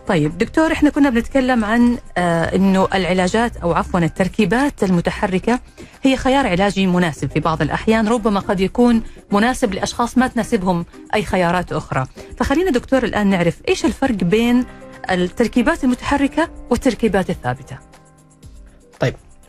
طيب 0.07 0.37
دكتور 0.37 0.71
إحنا 0.71 0.89
كنا 0.89 1.09
بنتكلم 1.09 1.65
عن 1.65 1.97
آه 2.17 2.55
إنه 2.55 2.87
العلاجات 2.93 3.57
أو 3.57 3.73
عفوا 3.73 3.99
التركيبات 3.99 4.83
المتحركة 4.83 5.59
هي 6.03 6.17
خيار 6.17 6.47
علاجي 6.47 6.87
مناسب 6.87 7.29
في 7.29 7.39
بعض 7.39 7.61
الأحيان 7.61 8.07
ربما 8.07 8.39
قد 8.39 8.59
يكون 8.59 9.03
مناسب 9.31 9.73
لأشخاص 9.73 10.17
ما 10.17 10.27
تناسبهم 10.27 10.85
أي 11.13 11.23
خيارات 11.23 11.71
أخرى. 11.73 12.05
فخلينا 12.37 12.71
دكتور 12.71 13.03
الآن 13.03 13.27
نعرف 13.27 13.57
إيش 13.69 13.85
الفرق 13.85 14.15
بين 14.15 14.65
التركيبات 15.11 15.83
المتحركة 15.83 16.49
والتركيبات 16.69 17.29
الثابتة. 17.29 17.77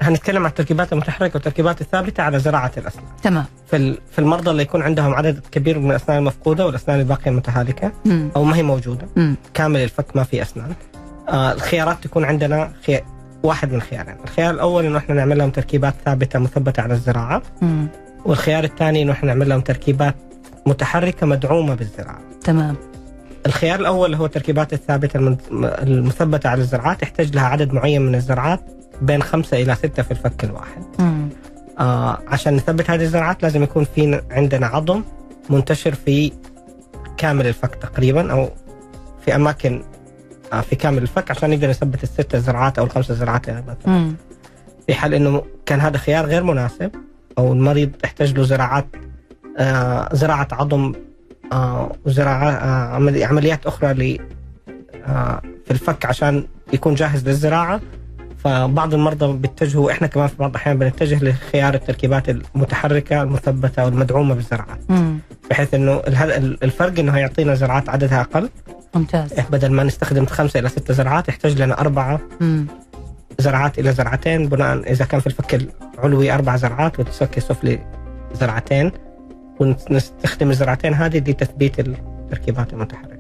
هنتكلم 0.01 0.43
عن 0.43 0.49
التركيبات 0.51 0.93
المتحركة 0.93 1.35
والتركيبات 1.35 1.81
الثابتة 1.81 2.23
على 2.23 2.39
زراعة 2.39 2.73
الأسنان. 2.77 3.05
تمام. 3.23 3.45
في 3.71 3.99
في 4.13 4.19
المرضى 4.19 4.51
اللي 4.51 4.63
يكون 4.63 4.83
عندهم 4.83 5.15
عدد 5.15 5.41
كبير 5.53 5.79
من 5.79 5.91
الأسنان 5.91 6.19
المفقودة 6.19 6.67
والأسنان 6.67 7.01
الباقية 7.01 7.31
المتهالكه 7.31 7.93
مم. 8.05 8.31
أو 8.37 8.45
ما 8.45 8.57
هي 8.57 8.63
موجودة. 8.63 9.07
مم. 9.17 9.37
كامل 9.55 9.81
الفك 9.81 10.17
ما 10.17 10.23
في 10.23 10.43
أسنان. 10.43 10.73
آه 11.29 11.53
الخيارات 11.53 12.05
تكون 12.05 12.25
عندنا 12.25 12.73
خي... 12.87 13.01
واحد 13.43 13.73
من 13.73 13.81
خيارين. 13.81 14.17
الخيار 14.25 14.55
الأول 14.55 14.85
إنه 14.85 14.99
إحنا 14.99 15.15
نعمل 15.15 15.39
لهم 15.39 15.51
تركيبات 15.51 15.95
ثابتة 16.05 16.39
مثبتة 16.39 16.83
على 16.83 16.95
الزراعة. 16.95 17.43
مم. 17.63 17.89
والخيار 18.25 18.65
الثاني 18.65 19.03
إنه 19.03 19.13
إحنا 19.13 19.29
نعمل 19.29 19.49
لهم 19.49 19.61
تركيبات 19.61 20.15
متحركة 20.67 21.27
مدعومة 21.27 21.75
بالزراعة. 21.75 22.21
تمام. 22.45 22.77
الخيار 23.47 23.81
الأول 23.81 24.15
هو 24.15 24.27
التركيبات 24.27 24.73
الثابتة 24.73 25.37
المثبتة 25.53 26.49
على 26.49 26.61
الزراعات 26.61 27.03
يحتاج 27.03 27.35
لها 27.35 27.45
عدد 27.45 27.73
معين 27.73 28.03
من 28.03 28.15
الزراعات. 28.15 28.61
بين 29.03 29.23
خمسة 29.23 29.63
إلى 29.63 29.75
ستة 29.75 30.03
في 30.03 30.11
الفك 30.11 30.45
الواحد 30.45 30.83
مم. 30.99 31.29
آه 31.79 32.19
عشان 32.29 32.55
نثبت 32.57 32.91
هذه 32.91 33.03
الزراعات 33.03 33.43
لازم 33.43 33.63
يكون 33.63 33.85
في 33.95 34.21
عندنا 34.31 34.67
عظم 34.67 35.03
منتشر 35.51 35.95
في 35.95 36.33
كامل 37.17 37.47
الفك 37.47 37.75
تقريبا 37.75 38.33
أو 38.33 38.49
في 39.25 39.35
أماكن 39.35 39.83
آه 40.53 40.61
في 40.61 40.77
كامل 40.77 41.03
الفك 41.03 41.31
عشان 41.31 41.51
نقدر 41.51 41.71
نثبت 41.71 42.03
الست 42.03 42.37
زراعات 42.37 42.79
أو 42.79 42.85
الخمس 42.85 43.13
زراعات 43.13 43.49
اللي 43.49 43.63
مثلا 43.63 43.93
مم. 43.99 44.15
في 44.87 44.95
حال 44.95 45.15
إنه 45.15 45.43
كان 45.67 45.81
هذا 45.81 45.99
خيار 45.99 46.27
غير 46.27 46.43
مناسب 46.43 46.91
أو 47.39 47.53
المريض 47.53 47.91
يحتاج 48.05 48.35
له 48.35 48.43
زراعات 48.43 48.87
آه 49.59 50.09
زراعة 50.13 50.49
عظم 50.53 50.93
آه 51.53 51.93
وزراعة 52.07 52.51
آه 52.51 52.95
عملي- 52.95 53.25
عمليات 53.25 53.67
أخرى 53.67 53.93
ل 53.95 54.19
آه 55.07 55.43
في 55.65 55.71
الفك 55.71 56.07
عشان 56.07 56.47
يكون 56.73 56.95
جاهز 56.95 57.29
للزراعة 57.29 57.81
فبعض 58.47 58.95
المرضى 58.95 59.39
بيتجهوا 59.39 59.91
إحنا 59.91 60.07
كمان 60.07 60.27
في 60.29 60.37
بعض 60.37 60.51
الأحيان 60.51 60.79
بنتجه 60.79 61.25
لخيار 61.25 61.75
التركيبات 61.75 62.29
المتحركة 62.29 63.23
المثبتة 63.23 63.85
والمدعومة 63.85 64.35
بالزراعات 64.35 64.79
مم. 64.89 65.19
بحيث 65.51 65.75
إنه 65.75 66.03
الفرق 66.63 66.99
إنه 66.99 67.13
هيعطينا 67.13 67.55
زراعات 67.55 67.89
عددها 67.89 68.21
أقل 68.21 68.51
ممتاز 68.95 69.33
بدل 69.51 69.73
ما 69.73 69.83
نستخدم 69.83 70.27
خمسة 70.27 70.61
إلى 70.61 70.69
ست 70.69 70.93
زراعات 70.93 71.29
يحتاج 71.29 71.63
لنا 71.63 71.81
أربعة 71.81 72.21
مم. 72.41 72.67
زرعات 73.39 73.79
إلى 73.79 73.93
زرعتين 73.93 74.49
بناء 74.49 74.93
إذا 74.93 75.05
كان 75.05 75.21
في 75.21 75.27
الفك 75.27 75.69
العلوي 75.99 76.33
أربع 76.35 76.57
زرعات 76.57 76.99
والفك 76.99 77.39
السفلي 77.39 77.79
زرعتين 78.35 78.93
ونستخدم 79.61 80.51
الزرعتين 80.51 80.95
هذه 80.95 81.19
لتثبيت 81.19 81.79
التركيبات 81.79 82.73
المتحركة. 82.73 83.16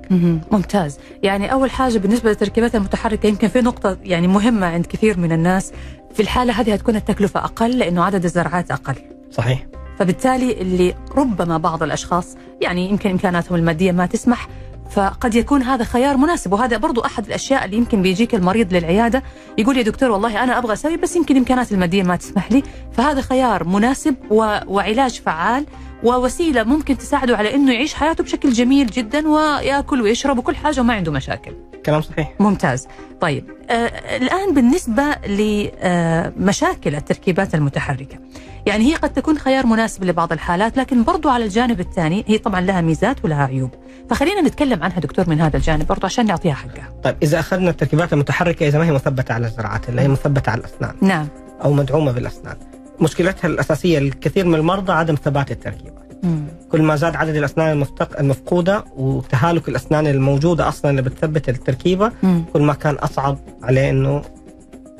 ممتاز. 0.52 0.98
يعني 1.22 1.52
أول 1.52 1.70
حاجة 1.70 1.98
بالنسبة 1.98 2.30
للتركيبات 2.30 2.74
المتحركة 2.74 3.26
يمكن 3.26 3.48
في 3.48 3.60
نقطة 3.60 3.96
يعني 4.02 4.28
مهمة 4.28 4.66
عند 4.66 4.86
كثير 4.86 5.18
من 5.18 5.32
الناس. 5.32 5.72
في 6.14 6.22
الحالة 6.22 6.60
هذه 6.60 6.72
هتكون 6.72 6.96
التكلفة 6.96 7.40
أقل 7.40 7.78
لأنه 7.78 8.04
عدد 8.04 8.24
الزرعات 8.24 8.70
أقل. 8.70 8.94
صحيح. 9.30 9.66
فبالتالي 9.98 10.52
اللي 10.52 10.94
ربما 11.16 11.58
بعض 11.58 11.82
الأشخاص 11.82 12.36
يعني 12.60 12.90
يمكن 12.90 13.10
إمكاناتهم 13.10 13.58
المادية 13.58 13.92
ما 13.92 14.06
تسمح 14.06 14.48
فقد 14.90 15.34
يكون 15.34 15.62
هذا 15.62 15.84
خيار 15.84 16.16
مناسب. 16.16 16.52
وهذا 16.52 16.76
برضو 16.76 17.00
أحد 17.00 17.26
الأشياء 17.26 17.64
اللي 17.64 17.76
يمكن 17.76 18.02
بيجيك 18.02 18.34
المريض 18.34 18.74
للعيادة. 18.74 19.22
يقول 19.58 19.76
يا 19.76 19.82
دكتور 19.82 20.10
والله 20.10 20.44
أنا 20.44 20.58
أبغى 20.58 20.72
أسوي 20.72 20.96
بس 20.96 21.16
يمكن 21.16 21.36
إمكاناتي 21.36 21.74
المادية 21.74 22.02
ما 22.02 22.16
تسمح 22.16 22.52
لي. 22.52 22.62
فهذا 22.92 23.20
خيار 23.20 23.64
مناسب 23.64 24.14
و... 24.30 24.58
وعلاج 24.66 25.20
فعال. 25.20 25.66
ووسيلة 26.02 26.62
ممكن 26.62 26.98
تساعده 26.98 27.36
على 27.36 27.54
أنه 27.54 27.72
يعيش 27.72 27.94
حياته 27.94 28.24
بشكل 28.24 28.52
جميل 28.52 28.86
جدا 28.86 29.28
ويأكل 29.28 30.02
ويشرب 30.02 30.38
وكل 30.38 30.56
حاجة 30.56 30.80
وما 30.80 30.94
عنده 30.94 31.12
مشاكل. 31.12 31.52
كلام 31.86 32.02
صحيح. 32.02 32.32
ممتاز. 32.40 32.88
طيب 33.20 33.44
آه 33.70 34.16
الآن 34.16 34.54
بالنسبة 34.54 35.02
لمشاكل 35.26 36.94
التركيبات 36.94 37.54
المتحركة. 37.54 38.18
يعني 38.66 38.92
هي 38.92 38.94
قد 38.94 39.12
تكون 39.12 39.38
خيار 39.38 39.66
مناسب 39.66 40.04
لبعض 40.04 40.32
الحالات 40.32 40.76
لكن 40.76 41.04
برضو 41.04 41.28
على 41.28 41.44
الجانب 41.44 41.80
الثاني 41.80 42.24
هي 42.26 42.38
طبعا 42.38 42.60
لها 42.60 42.80
ميزات 42.80 43.24
ولها 43.24 43.44
عيوب. 43.46 43.70
فخلينا 44.10 44.40
نتكلم 44.40 44.82
عنها 44.82 45.00
دكتور 45.00 45.28
من 45.28 45.40
هذا 45.40 45.56
الجانب 45.56 45.86
برضو 45.86 46.06
عشان 46.06 46.26
نعطيها 46.26 46.54
حقها. 46.54 46.92
طيب 47.04 47.16
إذا 47.22 47.40
أخذنا 47.40 47.70
التركيبات 47.70 48.12
المتحركة 48.12 48.68
إذا 48.68 48.78
ما 48.78 48.84
هي 48.84 48.92
مثبتة 48.92 49.34
على 49.34 49.46
الزراعات 49.46 49.88
اللي 49.88 50.00
هي 50.00 50.08
مثبتة 50.08 50.50
على 50.50 50.60
الأسنان. 50.60 50.94
نعم. 51.00 51.28
أو 51.64 51.72
مدعومة 51.72 52.12
بالأسنان. 52.12 52.56
مشكلتها 53.00 53.48
الأساسية 53.48 53.98
الكثير 53.98 54.46
من 54.46 54.54
المرضى 54.54 54.92
عدم 54.92 55.14
ثبات 55.14 55.50
التركيبات. 55.50 56.06
مم. 56.22 56.44
كل 56.72 56.82
ما 56.82 56.96
زاد 56.96 57.16
عدد 57.16 57.36
الأسنان 57.36 57.72
المفتق 57.72 58.18
المفقودة 58.20 58.84
وتهالك 58.96 59.68
الأسنان 59.68 60.06
الموجودة 60.06 60.68
أصلا 60.68 60.90
اللي 60.90 61.02
بتثبت 61.02 61.48
التركيبة 61.48 62.12
مم. 62.22 62.44
كل 62.52 62.62
ما 62.62 62.74
كان 62.74 62.94
أصعب 62.94 63.38
عليه 63.62 63.90
إنه 63.90 64.22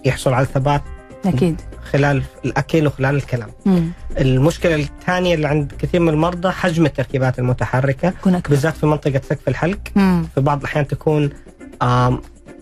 يحصل 0.04 0.32
على 0.32 0.42
الثبات 0.46 0.82
أكيد 1.24 1.60
خلال 1.92 2.22
الأكل 2.44 2.86
وخلال 2.86 3.14
الكلام. 3.16 3.48
مم. 3.66 3.90
المشكلة 4.20 4.74
الثانية 4.74 5.34
اللي 5.34 5.48
عند 5.48 5.72
كثير 5.78 6.00
من 6.00 6.08
المرضى 6.08 6.50
حجم 6.50 6.86
التركيبات 6.86 7.38
المتحركة 7.38 8.12
بالذات 8.50 8.76
في 8.76 8.86
منطقة 8.86 9.20
سقف 9.28 9.48
الحلق 9.48 9.78
مم. 9.96 10.26
في 10.34 10.40
بعض 10.40 10.58
الأحيان 10.60 10.86
تكون 10.86 11.30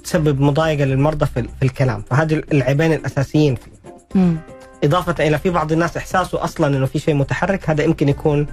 تسبب 0.05 0.41
مضايقة 0.41 0.85
للمرضى 0.85 1.27
في, 1.27 1.43
في 1.43 1.63
الكلام 1.63 2.03
فهذه 2.11 2.43
العيبين 2.53 2.93
الأساسيين 2.93 3.55
فيه 3.55 3.71
مم. 4.15 4.37
إضافة 4.85 5.27
إلى 5.27 5.39
في 5.39 5.51
بعض 5.51 5.73
الناس 5.73 5.97
إحساسه 5.97 6.45
أصلا 6.45 6.77
إنه 6.77 6.87
في 6.87 6.99
شيء 6.99 7.15
متحرك 7.15 7.71
هذا 7.71 7.85
يمكن 7.85 8.09
يكون 8.09 8.47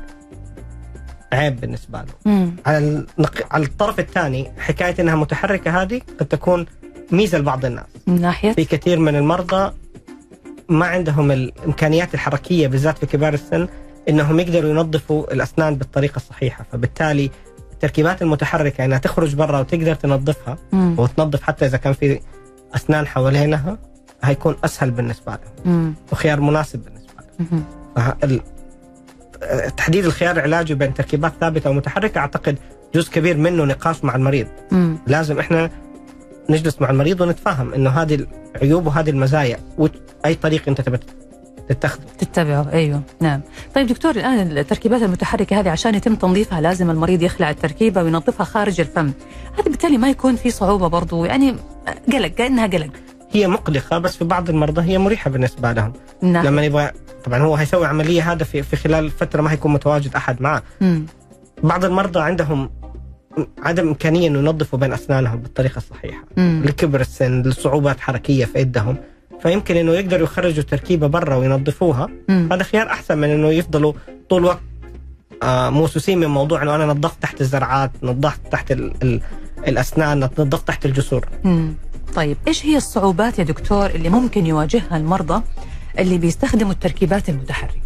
عيب 1.34 1.62
بالنسبة 1.62 2.00
له 2.00 2.14
مم. 2.26 2.56
على 2.66 2.78
النق... 2.78 3.48
على 3.52 3.66
الطرف 3.66 4.00
الثاني 4.00 4.52
حكاية 4.58 4.96
إنها 5.00 5.16
متحركة 5.16 5.82
هذه 5.82 6.02
قد 6.20 6.26
تكون 6.26 6.66
ميزة 7.12 7.38
لبعض 7.38 7.66
الناس 7.66 7.86
من 8.08 8.22
ناحية 8.22 8.52
في 8.52 8.66
كثير 8.66 9.00
من 9.00 9.16
المرضى 9.16 9.74
ما 10.70 10.86
عندهم 10.86 11.32
الإمكانيات 11.32 12.14
الحركية 12.14 12.68
بالذات 12.68 12.98
في 12.98 13.06
كبار 13.06 13.34
السن 13.34 13.68
إنهم 14.10 14.40
يقدروا 14.40 14.70
ينظفوا 14.70 15.34
الأسنان 15.34 15.76
بالطريقة 15.76 16.16
الصحيحة 16.16 16.66
فبالتالي 16.72 17.32
التركيبات 17.72 18.22
المتحركة 18.22 18.86
انها 18.86 18.98
تخرج 18.98 19.36
برا 19.36 19.60
وتقدر 19.60 19.96
تنظفها 19.96 20.58
مم. 20.72 21.00
وتنظف 21.00 21.42
حتى 21.42 21.66
إذا 21.66 21.78
كان 21.78 21.94
في 21.94 22.20
أسنان 22.76 23.08
حوالينها 23.08 23.78
هيكون 24.24 24.56
أسهل 24.64 24.92
بالنسبة 24.92 25.38
لهم. 25.66 25.96
وخيار 26.12 26.42
مناسب 26.42 26.80
بالنسبة 26.80 27.24
لهم. 27.40 28.42
تحديد 29.78 30.06
الخيار 30.06 30.36
العلاجي 30.38 30.74
بين 30.74 30.94
تركيبات 30.94 31.34
ثابتة 31.40 31.70
ومتحركة 31.70 32.20
أعتقد 32.20 32.58
جزء 32.96 33.12
كبير 33.12 33.38
منه 33.38 33.66
نقاش 33.66 34.04
مع 34.04 34.16
المريض. 34.16 34.48
مم. 34.72 34.98
لازم 35.08 35.40
إحنا 35.40 35.70
نجلس 36.50 36.82
مع 36.82 36.90
المريض 36.90 37.22
ونتفاهم 37.22 37.74
إنه 37.74 37.90
هذه 37.90 38.28
العيوب 38.56 38.88
وهذه 38.88 39.10
المزايا 39.10 39.60
واي 39.78 40.36
طريق 40.36 40.64
أنت 40.68 40.82
تبي 40.82 40.98
تتخذه. 41.70 42.02
تتبعه. 42.18 42.70
أيوه 42.74 43.02
نعم. 43.22 43.42
طيب 43.76 43.88
دكتور 43.88 44.12
الآن 44.12 44.58
التركيبات 44.58 45.02
المتحركة 45.02 45.60
هذه 45.60 45.70
عشان 45.70 45.96
يتم 45.96 46.16
تنظيفها 46.16 46.62
لازم 46.62 46.90
المريض 46.90 47.22
يخلع 47.22 47.50
التركيبة 47.50 48.04
وينظفها 48.04 48.44
خارج 48.44 48.80
الفم. 48.80 49.12
هذا 49.54 49.64
بالتالي 49.64 49.98
ما 49.98 50.10
يكون 50.10 50.36
في 50.36 50.52
صعوبة 50.52 50.88
برضو 50.88 51.26
يعني 51.26 51.56
قلق 52.12 52.28
كأنها 52.28 52.68
قلق. 52.68 52.92
هي 53.32 53.48
مقلقة 53.48 53.98
بس 53.98 54.18
في 54.18 54.24
بعض 54.24 54.50
المرضى 54.50 54.82
هي 54.82 54.98
مريحة 54.98 55.30
بالنسبة 55.30 55.72
لهم 55.72 55.94
نعم 56.22 56.46
لما 56.46 56.62
يبغى 56.66 56.92
طبعا 57.24 57.40
هو 57.40 57.56
هيسوي 57.56 57.86
عملية 57.86 58.32
هذا 58.32 58.44
في 58.44 58.64
في 58.64 58.76
خلال 58.76 59.10
فترة 59.12 59.42
ما 59.42 59.52
هيكون 59.52 59.74
متواجد 59.74 60.16
أحد 60.16 60.42
معه 60.42 60.64
مم. 60.82 61.06
بعض 61.64 61.86
المرضى 61.86 62.20
عندهم 62.20 62.70
عدم 63.64 63.88
إمكانية 63.88 64.28
إنه 64.28 64.40
ينظفوا 64.40 64.80
بين 64.80 64.94
أسنانهم 64.94 65.40
بالطريقة 65.40 65.78
الصحيحة 65.78 66.24
مم. 66.38 66.62
لكبر 66.66 67.02
السن 67.02 67.42
لصعوبات 67.42 68.00
حركية 68.00 68.46
في 68.46 68.60
يدهم 68.60 68.98
فيمكن 69.42 69.78
إنه 69.78 69.92
يقدروا 69.92 70.24
يخرجوا 70.24 70.64
تركيبة 70.64 71.08
برا 71.08 71.36
وينظفوها 71.36 72.10
مم. 72.30 72.50
هذا 72.52 72.64
خيار 72.64 72.88
أحسن 72.88 73.18
من 73.18 73.30
إنه 73.30 73.48
يفضلوا 73.50 73.94
طول 74.30 74.40
الوقت 74.42 74.60
آه 75.44 75.70
موسوسين 75.70 76.18
من 76.20 76.28
موضوع 76.28 76.64
إنه 76.64 76.76
أنا 76.76 76.86
نظفت 76.86 77.22
تحت 77.22 77.42
الزرعات 77.42 77.92
نظفت 78.04 78.40
تحت 78.52 78.72
ال 78.72 78.94
ال 79.04 79.22
الأسنان 79.68 80.20
نظفت 80.20 80.68
تحت 80.68 80.86
الجسور 80.86 81.26
مم. 81.44 81.74
طيب 82.16 82.38
إيش 82.48 82.66
هي 82.66 82.78
الصعوبات 82.78 83.40
يا 83.40 83.44
دكتور 83.44 83.86
اللي 83.86 84.10
ممكن 84.10 84.46
يواجهها 84.46 84.98
المرضى 84.98 85.44
اللي 86.00 86.18
بيستخدموا 86.18 86.72
التركيبات 86.72 87.30
المتحركة؟ 87.30 87.82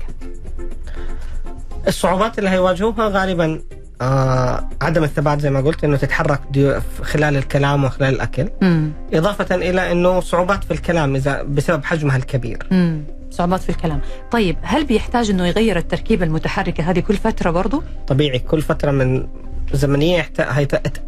الصعوبات 1.87 2.39
اللي 2.39 2.49
هيواجهوها 2.49 3.07
غالبا 3.07 3.61
آه 4.01 4.69
عدم 4.81 5.03
الثبات 5.03 5.39
زي 5.41 5.49
ما 5.49 5.61
قلت 5.61 5.83
إنه 5.83 5.97
تتحرك 5.97 6.41
خلال 7.01 7.37
الكلام 7.37 7.83
وخلال 7.83 8.13
الأكل 8.15 8.49
مم. 8.61 8.91
إضافة 9.13 9.55
إلى 9.55 9.91
إنه 9.91 10.19
صعوبات 10.19 10.63
في 10.63 10.71
الكلام 10.71 11.15
إذا 11.15 11.43
بسبب 11.43 11.85
حجمها 11.85 12.17
الكبير 12.17 12.67
مم. 12.71 13.03
صعوبات 13.31 13.61
في 13.61 13.69
الكلام 13.69 13.99
طيب 14.31 14.57
هل 14.61 14.85
بيحتاج 14.85 15.29
إنه 15.29 15.47
يغير 15.47 15.77
التركيبة 15.77 16.25
المتحركة 16.25 16.89
هذه 16.91 16.99
كل 16.99 17.15
فترة 17.17 17.51
برضو؟ 17.51 17.83
طبيعي 18.07 18.39
كل 18.39 18.61
فترة 18.61 18.91
من 18.91 19.27
زمنية 19.73 20.29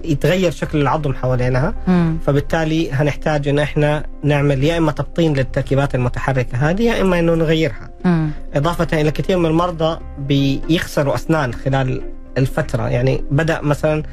يتغير 0.05 0.51
شكل 0.51 0.81
العظم 0.81 1.13
حوالينها 1.13 1.73
مم. 1.87 2.17
فبالتالي 2.25 2.91
هنحتاج 2.91 3.47
إن 3.47 3.59
إحنا 3.59 4.03
نعمل 4.23 4.63
يا 4.63 4.77
إما 4.77 4.91
تبطين 4.91 5.33
للتركيبات 5.33 5.95
المتحركة 5.95 6.57
هذه 6.69 6.81
يا 6.83 7.01
إما 7.01 7.19
إنه 7.19 7.33
نغيرها 7.35 7.89
مم. 8.05 8.29
إضافة 8.55 9.01
إلى 9.01 9.11
كثير 9.11 9.37
من 9.37 9.45
المرضى 9.45 9.99
بيخسروا 10.19 11.15
أسنان 11.15 11.53
خلال 11.53 12.01
الفترة 12.37 12.89
يعني 12.89 13.23
بدأ 13.31 13.61
مثلا 13.61 14.03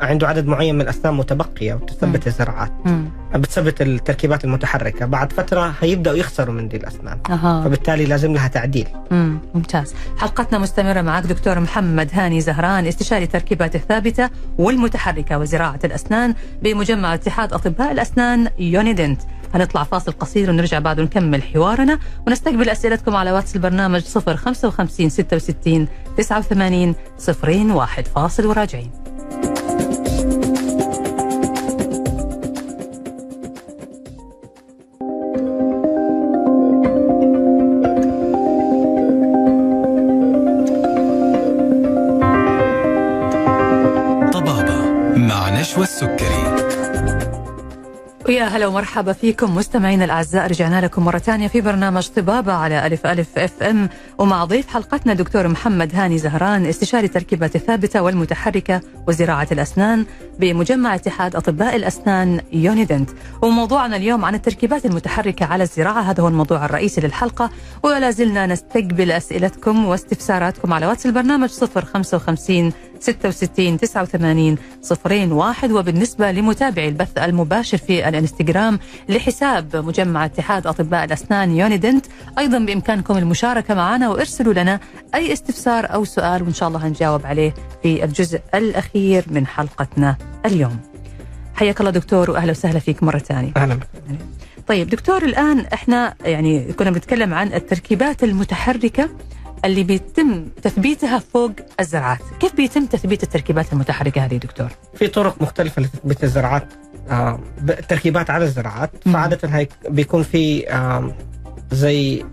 عنده 0.00 0.28
عدد 0.28 0.46
معين 0.46 0.74
من 0.74 0.80
الاسنان 0.80 1.14
متبقية 1.14 1.74
وتثبت 1.74 2.26
الزرعات 2.26 2.72
مم. 2.84 3.04
بتثبت 3.34 3.82
التركيبات 3.82 4.44
المتحركة. 4.44 5.06
بعد 5.06 5.32
فترة 5.32 5.74
هيبدأوا 5.80 6.16
يخسروا 6.16 6.54
من 6.54 6.68
دي 6.68 6.76
الاسنان 6.76 7.18
أها. 7.30 7.64
فبالتالي 7.64 8.04
لازم 8.04 8.32
لها 8.32 8.48
تعديل. 8.48 8.86
مم. 9.10 9.38
ممتاز. 9.54 9.94
حلقتنا 10.18 10.58
مستمرة 10.58 11.00
معك 11.00 11.24
دكتور 11.26 11.60
محمد 11.60 12.08
هاني 12.12 12.40
زهران 12.40 12.86
استشاري 12.86 13.24
التركيبات 13.24 13.74
الثابتة 13.76 14.30
والمتحركة 14.58 15.38
وزراعة 15.38 15.78
الأسنان 15.84 16.34
بمجمع 16.62 17.14
اتحاد 17.14 17.52
أطباء 17.52 17.92
الأسنان 17.92 18.48
يونيدنت. 18.58 19.20
هنطلع 19.54 19.84
فاصل 19.84 20.12
قصير 20.12 20.50
ونرجع 20.50 20.78
بعد 20.78 21.00
ونكمل 21.00 21.42
حوارنا 21.42 21.98
ونستقبل 22.26 22.68
أسئلتكم 22.68 23.16
على 23.16 23.32
واتس 23.32 23.56
البرنامج 23.56 24.00
055 24.04 25.08
66 25.08 25.88
89 26.16 26.94
01 27.74 28.06
فاصل 28.06 28.46
وراجعين. 28.46 28.90
هلا 48.50 48.66
ومرحبا 48.66 49.12
فيكم 49.12 49.54
مستمعينا 49.54 50.04
الأعزاء. 50.04 50.46
رجعنا 50.46 50.80
لكم 50.80 51.04
مرة 51.04 51.18
ثانية 51.18 51.48
في 51.48 51.60
برنامج 51.60 52.08
طبابة 52.08 52.52
على 52.52 52.86
ألف 52.86 53.06
ألف 53.06 53.38
أف 53.38 53.62
أم. 53.62 53.88
ومع 54.18 54.44
ضيف 54.44 54.66
حلقتنا 54.66 55.14
دكتور 55.14 55.48
محمد 55.48 55.94
هاني 55.94 56.18
زهران 56.18 56.66
استشاري 56.66 57.06
التركيبات 57.06 57.56
الثابتة 57.56 58.02
والمتحركة 58.02 58.80
وزراعة 59.08 59.48
الأسنان 59.52 60.06
بمجمع 60.38 60.94
اتحاد 60.94 61.36
أطباء 61.36 61.76
الأسنان 61.76 62.40
يونيدنت. 62.52 63.10
وموضوعنا 63.42 63.96
اليوم 63.96 64.24
عن 64.24 64.34
التركيبات 64.34 64.86
المتحركة 64.86 65.46
على 65.46 65.62
الزراعة. 65.62 66.00
هذا 66.00 66.22
هو 66.22 66.28
الموضوع 66.28 66.64
الرئيسي 66.64 67.00
للحلقة. 67.00 67.50
ولا 67.82 68.10
زلنا 68.10 68.46
نستقبل 68.46 69.10
أسئلتكم 69.10 69.84
واستفساراتكم 69.84 70.72
على 70.72 70.86
واتس 70.86 71.06
البرنامج 71.06 71.48
055 71.48 72.72
66 73.00 73.78
89 73.78 74.56
صفرين 74.82 75.32
واحد. 75.32 75.72
وبالنسبة 75.72 76.32
لمتابعي 76.32 76.88
البث 76.88 77.18
المباشر 77.18 77.76
في 77.78 78.08
الانستغرام 78.08 78.78
لحساب 79.08 79.76
مجمع 79.76 80.24
اتحاد 80.24 80.66
أطباء 80.66 81.04
الأسنان 81.04 81.56
يونيدنت 81.56 82.06
أيضا 82.38 82.58
بإمكانكم 82.58 83.16
المشاركة 83.16 83.74
معنا 83.74 84.08
وارسلوا 84.08 84.52
لنا 84.54 84.80
أي 85.14 85.32
استفسار 85.32 85.94
أو 85.94 86.04
سؤال 86.04 86.42
وإن 86.42 86.54
شاء 86.54 86.68
الله 86.68 86.86
هنجاوب 86.86 87.26
عليه 87.26 87.54
في 87.82 88.04
الجزء 88.04 88.40
الأخير 88.54 89.24
من 89.30 89.46
حلقتنا 89.46 90.16
اليوم. 90.46 90.80
حياك 91.54 91.80
الله 91.80 91.90
دكتور 91.90 92.30
وأهلا 92.30 92.50
وسهلا 92.50 92.78
فيك 92.78 93.02
مرة 93.02 93.18
ثانية. 93.18 93.52
أهلا. 93.56 93.74
بك. 93.74 93.86
طيب 94.66 94.88
دكتور 94.88 95.24
الآن 95.24 95.60
إحنا 95.60 96.14
يعني 96.24 96.72
كنا 96.72 96.90
بنتكلم 96.90 97.34
عن 97.34 97.52
التركيبات 97.52 98.24
المتحركة 98.24 99.08
اللي 99.64 99.82
بيتم 99.82 100.44
تثبيتها 100.62 101.18
فوق 101.18 101.50
الزرعات 101.80 102.18
كيف 102.40 102.56
بيتم 102.56 102.86
تثبيت 102.86 103.22
التركيبات 103.22 103.72
المتحركة 103.72 104.24
هذه 104.24 104.36
دكتور؟ 104.36 104.68
في 104.94 105.08
طرق 105.08 105.42
مختلفة 105.42 105.82
لتثبيت 105.82 106.24
الزراعات 106.24 106.68
آه، 107.10 107.40
ب- 107.60 107.80
تركيبات 107.88 108.30
على 108.30 108.44
الزراعات 108.44 108.90
مم. 109.06 109.12
فعادة 109.12 109.48
هي 109.48 109.68
بيكون 109.88 110.22
في 110.22 110.68
آم، 110.68 111.12
زي 111.72 112.24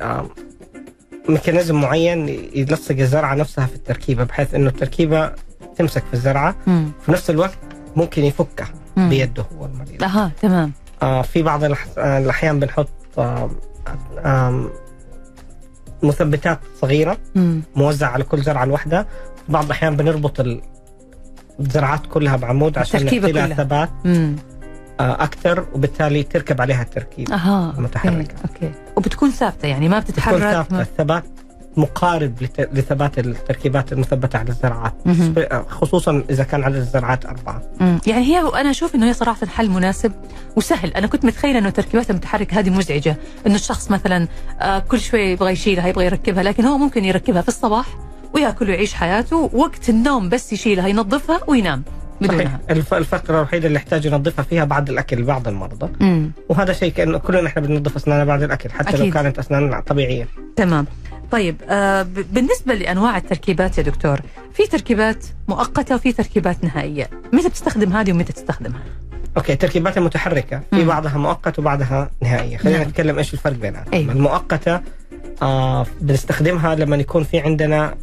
ميكانيزم 1.30 1.82
معين 1.82 2.30
يلصق 2.56 2.96
الزرعة 3.00 3.36
نفسها 3.36 3.66
في 3.66 3.76
التركيبة 3.76 4.24
بحيث 4.24 4.54
إنه 4.56 4.70
التركيبة 4.70 5.32
تمسك 5.78 6.04
في 6.06 6.14
الزرعة 6.14 6.56
مم. 6.68 6.92
في 7.06 7.12
نفس 7.12 7.30
الوقت 7.30 7.58
ممكن 7.96 8.24
يفكها 8.24 8.68
مم. 8.98 9.10
بيده 9.10 9.46
هو 9.60 9.66
المريض 9.66 10.04
أها 10.04 10.32
تمام 10.42 10.72
آه 11.02 11.22
في 11.22 11.42
بعض 11.44 11.74
الأح- 11.74 11.98
آه، 11.98 12.18
الأحيان 12.18 12.60
بنحط 12.60 12.90
مثبتات 16.04 16.60
صغيرة 16.82 17.18
مم. 17.36 17.62
موزعة 17.76 18.10
على 18.10 18.24
كل 18.24 18.42
زرعة 18.44 18.66
لوحدها 18.66 19.06
بعض 19.50 19.66
الأحيان 19.66 19.96
بنربط 19.96 20.40
ال- 20.40 20.62
الزرعات 21.60 22.08
كلها 22.08 22.36
بعمود 22.38 22.78
عشان 22.78 23.04
نعطي 23.06 23.20
لها. 23.32 23.48
ثبات. 23.48 23.90
آه، 25.00 25.24
أكثر 25.24 25.66
وبالتالي 25.74 26.24
تركب 26.24 26.62
عليها 26.62 26.82
التركيب 26.82 27.32
أها 27.32 27.74
متحركة. 27.78 28.18
okay, 28.18 28.66
okay. 28.66 28.72
وبتكون 28.96 29.32
ثابتة 29.32 29.68
يعني 29.68 29.90
ما 29.90 30.00
بتتحرك 30.00 30.40
ثابتة 30.42 30.76
ما- 30.76 30.82
الثبات 30.82 31.24
مقارب 31.78 32.34
لثبات 32.74 33.20
التركيبات 33.20 33.94
المثبتة 33.94 34.40
على. 34.40 34.54
سب- 35.06 35.64
خصوصا 35.70 36.24
إذا 36.30 36.44
كان 36.44 36.64
عدد 36.64 36.76
الزرعات 36.76 37.26
أربعة 37.26 37.62
مم. 37.80 38.00
يعني 38.08 38.26
هي 38.26 38.40
أنا 38.40 38.70
أشوف 38.70 38.96
إنه 38.96 39.06
هي 39.10 39.14
صراحة 39.14 39.46
حل 39.48 39.70
مناسب 39.70 40.12
وسهل 40.56 40.90
أنا 40.94 41.08
كنت 41.08 41.26
متخيلة 41.26 41.60
إنه 41.60 41.68
التركيبات 41.68 42.10
المتحركة 42.10 42.60
هذه 42.60 42.70
مزعجة 42.70 43.18
إنه 43.48 43.56
الشخص 43.56 43.92
مثلا 43.92 44.28
آه 44.62 44.80
كل 44.80 45.00
شوي 45.00 45.22
يبغى 45.22 45.52
يشيلها 45.52 45.88
يبغى 45.88 46.06
يركبها 46.06 46.44
لكن 46.44 46.66
هو 46.66 46.78
ممكن 46.78 47.06
يركبها 47.06 47.42
في 47.42 47.48
الصباح 47.48 47.86
ويأكل 48.34 48.70
ويعيش 48.70 48.94
حياته 48.94 49.50
وقت 49.54 49.90
النوم 49.90 50.30
بس 50.30 50.54
يشيلها 50.54 50.88
ينظفها 50.88 51.40
وينام 51.48 51.84
بدونها 52.22 52.38
صحيح 52.46 52.58
الف- 52.70 52.94
الفترة 52.94 53.36
الوحيدة 53.38 53.68
اللي 53.68 53.76
يحتاج 53.78 54.06
ينظفها 54.06 54.44
فيها 54.44 54.64
بعد 54.66 54.90
الأكل 54.90 55.24
بعض 55.24 55.48
المرضى 55.48 55.90
مم. 56.00 56.32
وهذا 56.50 56.74
شيء 56.74 56.92
كانه 56.92 57.18
كلنا 57.18 57.48
إحنا 57.48 57.62
بننظف 57.62 57.96
أسناننا 57.96 58.26
بعد 58.26 58.44
الأكل 58.44 58.70
حتى 58.72 58.90
أكيد. 58.90 59.02
لو 59.02 59.12
كانت 59.12 59.40
اسنان 59.40 59.82
طبيعية 59.82 60.28
تمام 60.56 60.86
طيب 61.32 61.56
آه 61.70 62.02
بالنسبة 62.32 62.74
لأنواع 62.74 63.18
التركيبات 63.18 63.78
يا 63.78 63.84
دكتور 63.84 64.22
في 64.54 64.68
تركيبات 64.68 65.26
مؤقتة 65.48 65.96
وفي 65.96 66.12
تركيبات 66.12 66.64
نهائية 66.64 67.10
متى 67.34 67.50
بتستخدم 67.50 67.94
هذه 67.94 68.12
ومتى 68.12 68.34
تستخدمها 68.34 68.84
أوكي 69.38 69.54
التركيبات 69.54 69.98
المتحركة 69.98 70.62
في. 70.72 70.86
بعضها 70.86 71.18
مؤقت 71.18 71.60
وبعضها 71.60 72.10
نهائية 72.22 72.58
خلينا 72.58 72.78
نعم. 72.78 72.88
نتكلم 72.88 73.18
إيش 73.18 73.34
الفرق 73.34 73.56
بينها 73.56 73.86
أيوة. 73.94 74.12
المؤقتة 74.12 74.82
آه 75.42 75.86
بنستخدمها 76.02 76.76
لما 76.76 76.96
يكون 76.96 77.24
في 77.24 77.40
عندنا 77.40 77.96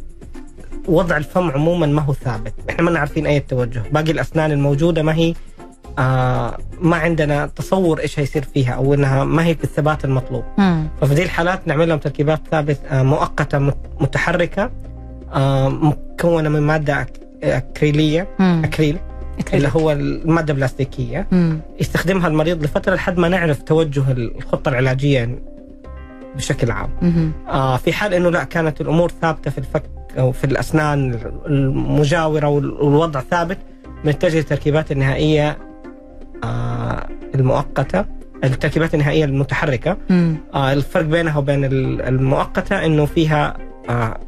وضع 0.87 1.17
الفم 1.17 1.51
عموما 1.51 1.87
ما 1.87 2.01
هو 2.01 2.13
ثابت 2.13 2.53
إحنا 2.69 2.91
ما 2.91 2.99
عارفين 2.99 3.25
أي 3.27 3.37
التوجه 3.37 3.83
باقي 3.91 4.11
الأسنان 4.11 4.51
الموجودة 4.51 5.03
ما 5.03 5.15
هي 5.15 5.33
آه 5.99 6.57
ما 6.81 6.95
عندنا 6.95 7.47
تصور 7.47 7.99
إيش 7.99 8.19
هيصير 8.19 8.43
فيها 8.53 8.73
أو 8.73 8.93
إنها 8.93 9.23
ما 9.23 9.45
هي 9.45 9.53
بالثبات 9.53 10.05
المطلوب 10.05 10.43
مم. 10.57 10.87
ففي 11.01 11.15
دي 11.15 11.23
الحالات 11.23 11.67
نعمل 11.67 11.89
لهم 11.89 11.99
تركيبات 11.99 12.39
ثابت 12.51 12.79
آه 12.89 13.03
مؤقتة 13.03 13.59
مت- 13.59 13.77
متحركة 13.99 14.71
آه 15.33 15.69
مكونة 15.69 16.49
من 16.49 16.59
مادة 16.61 17.07
أكريلية 17.43 18.27
مم. 18.39 18.61
أكريل 18.65 18.97
اللي 19.53 19.69
هو 19.75 19.91
المادة 19.91 20.53
البلاستيكية 20.53 21.27
مم. 21.31 21.59
يستخدمها 21.79 22.27
المريض 22.27 22.63
لفترة 22.63 22.95
لحد 22.95 23.17
ما 23.17 23.29
نعرف 23.29 23.61
توجه 23.61 24.03
الخطة 24.11 24.69
العلاجية 24.69 25.39
بشكل 26.35 26.71
عام. 26.71 26.89
مم. 27.01 27.31
آه 27.49 27.77
في 27.77 27.93
حال 27.93 28.13
إنه 28.13 28.29
لا 28.31 28.43
كانت 28.43 28.81
الأمور 28.81 29.11
ثابتة 29.21 29.51
في 29.51 29.57
الفك 29.57 29.83
أو 30.17 30.31
في 30.31 30.43
الأسنان 30.43 31.19
المجاورة 31.45 32.47
وال- 32.47 32.71
والوضع 32.71 33.21
ثابت 33.31 33.57
بنتجه 34.05 34.37
للتركيبات 34.37 34.91
النهائية 34.91 35.57
المؤقتة 37.35 38.05
التركيبات 38.43 38.93
النهائية 38.93 39.25
المتحركة. 39.25 39.97
آه، 40.53 40.73
الفرق 40.73 41.03
بينها 41.05 41.37
وبين 41.37 41.65
ال- 41.65 42.01
المؤقتة 42.01 42.85
إنه 42.85 43.05
فيها 43.05 43.57
آه، 43.89 44.19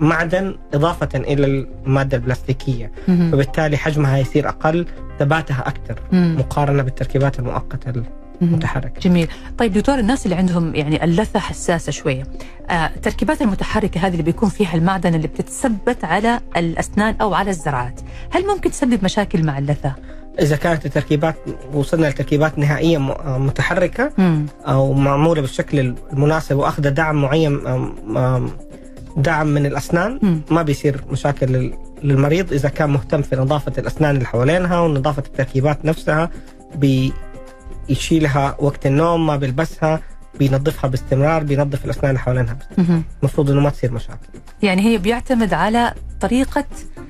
معدن 0.00 0.54
إضافة 0.74 1.08
إلى 1.14 1.46
المادة 1.86 2.16
البلاستيكية 2.16 2.92
مم. 3.08 3.28
فبالتالي 3.32 3.76
حجمها 3.76 4.18
يصير 4.18 4.48
أقل 4.48 4.86
ثباتها 5.18 5.64
أكثر 5.68 6.00
مم. 6.12 6.36
مقارنة 6.38 6.82
بالتركيبات 6.82 7.38
المؤقتة 7.38 7.92
مم. 8.00 8.04
المتحركة 8.42 9.00
جميل 9.00 9.28
طيب 9.58 9.72
دكتور 9.72 9.98
الناس 9.98 10.24
اللي 10.26 10.36
عندهم 10.36 10.74
يعني 10.74 11.04
اللثة 11.04 11.38
حساسة 11.40 11.92
شوية 11.92 12.22
آه، 12.70 12.86
التركيبات 12.96 13.42
المتحركة 13.42 14.00
هذه 14.06 14.12
اللي 14.12 14.22
بيكون 14.22 14.48
فيها 14.48 14.74
المعدن 14.74 15.14
اللي 15.14 15.28
بتتثبت 15.28 16.04
على 16.04 16.40
الأسنان 16.56 17.14
أو 17.20 17.34
على 17.34 17.50
الزرعات 17.50 18.00
هل 18.30 18.46
ممكن 18.46 18.70
تسبب 18.70 19.04
مشاكل 19.04 19.44
مع 19.46 19.58
اللثة؟ 19.58 19.94
إذا 20.40 20.56
كانت 20.56 20.86
التركيبات 20.86 21.36
وصلنا 21.72 22.06
لتركيبات 22.06 22.58
نهائية 22.58 22.98
متحركة 23.38 24.12
مم. 24.18 24.46
أو 24.66 24.92
معموله 24.92 25.40
بالشكل 25.40 25.94
المناسب 26.12 26.56
وأخذ 26.56 26.90
دعم 26.90 27.22
معين 27.22 27.60
دعم 29.16 29.46
من 29.46 29.66
الأسنان 29.66 30.18
مم. 30.22 30.40
ما 30.50 30.62
بيصير 30.62 31.04
مشاكل 31.10 31.46
لل- 31.46 31.74
للمريض 32.02 32.52
إذا 32.52 32.68
كان 32.68 32.90
مهتم 32.90 33.22
في 33.22 33.36
نظافة 33.36 33.72
الأسنان 33.78 34.14
اللي 34.14 34.26
حوالينها 34.26 34.80
ونظافة 34.80 35.22
التركيبات 35.26 35.84
نفسها 35.84 36.30
بيشيلها 37.88 38.56
وقت 38.58 38.86
النوم 38.86 39.26
ما 39.26 39.36
بيلبسها 39.36 40.00
بينظفها 40.38 40.88
باستمرار 40.90 41.42
بينظف 41.42 41.84
الأسنان 41.84 42.08
اللي 42.10 42.18
حوالينها. 42.20 42.58
المفروض 43.20 43.50
إنه 43.50 43.60
ما 43.60 43.70
تصير 43.70 43.92
مشاكل 43.92 44.28
يعني 44.62 44.82
هي 44.82 44.98
بيعتمد 44.98 45.54
على 45.54 45.94
طريقة 46.20 46.60
آه، 46.60 47.02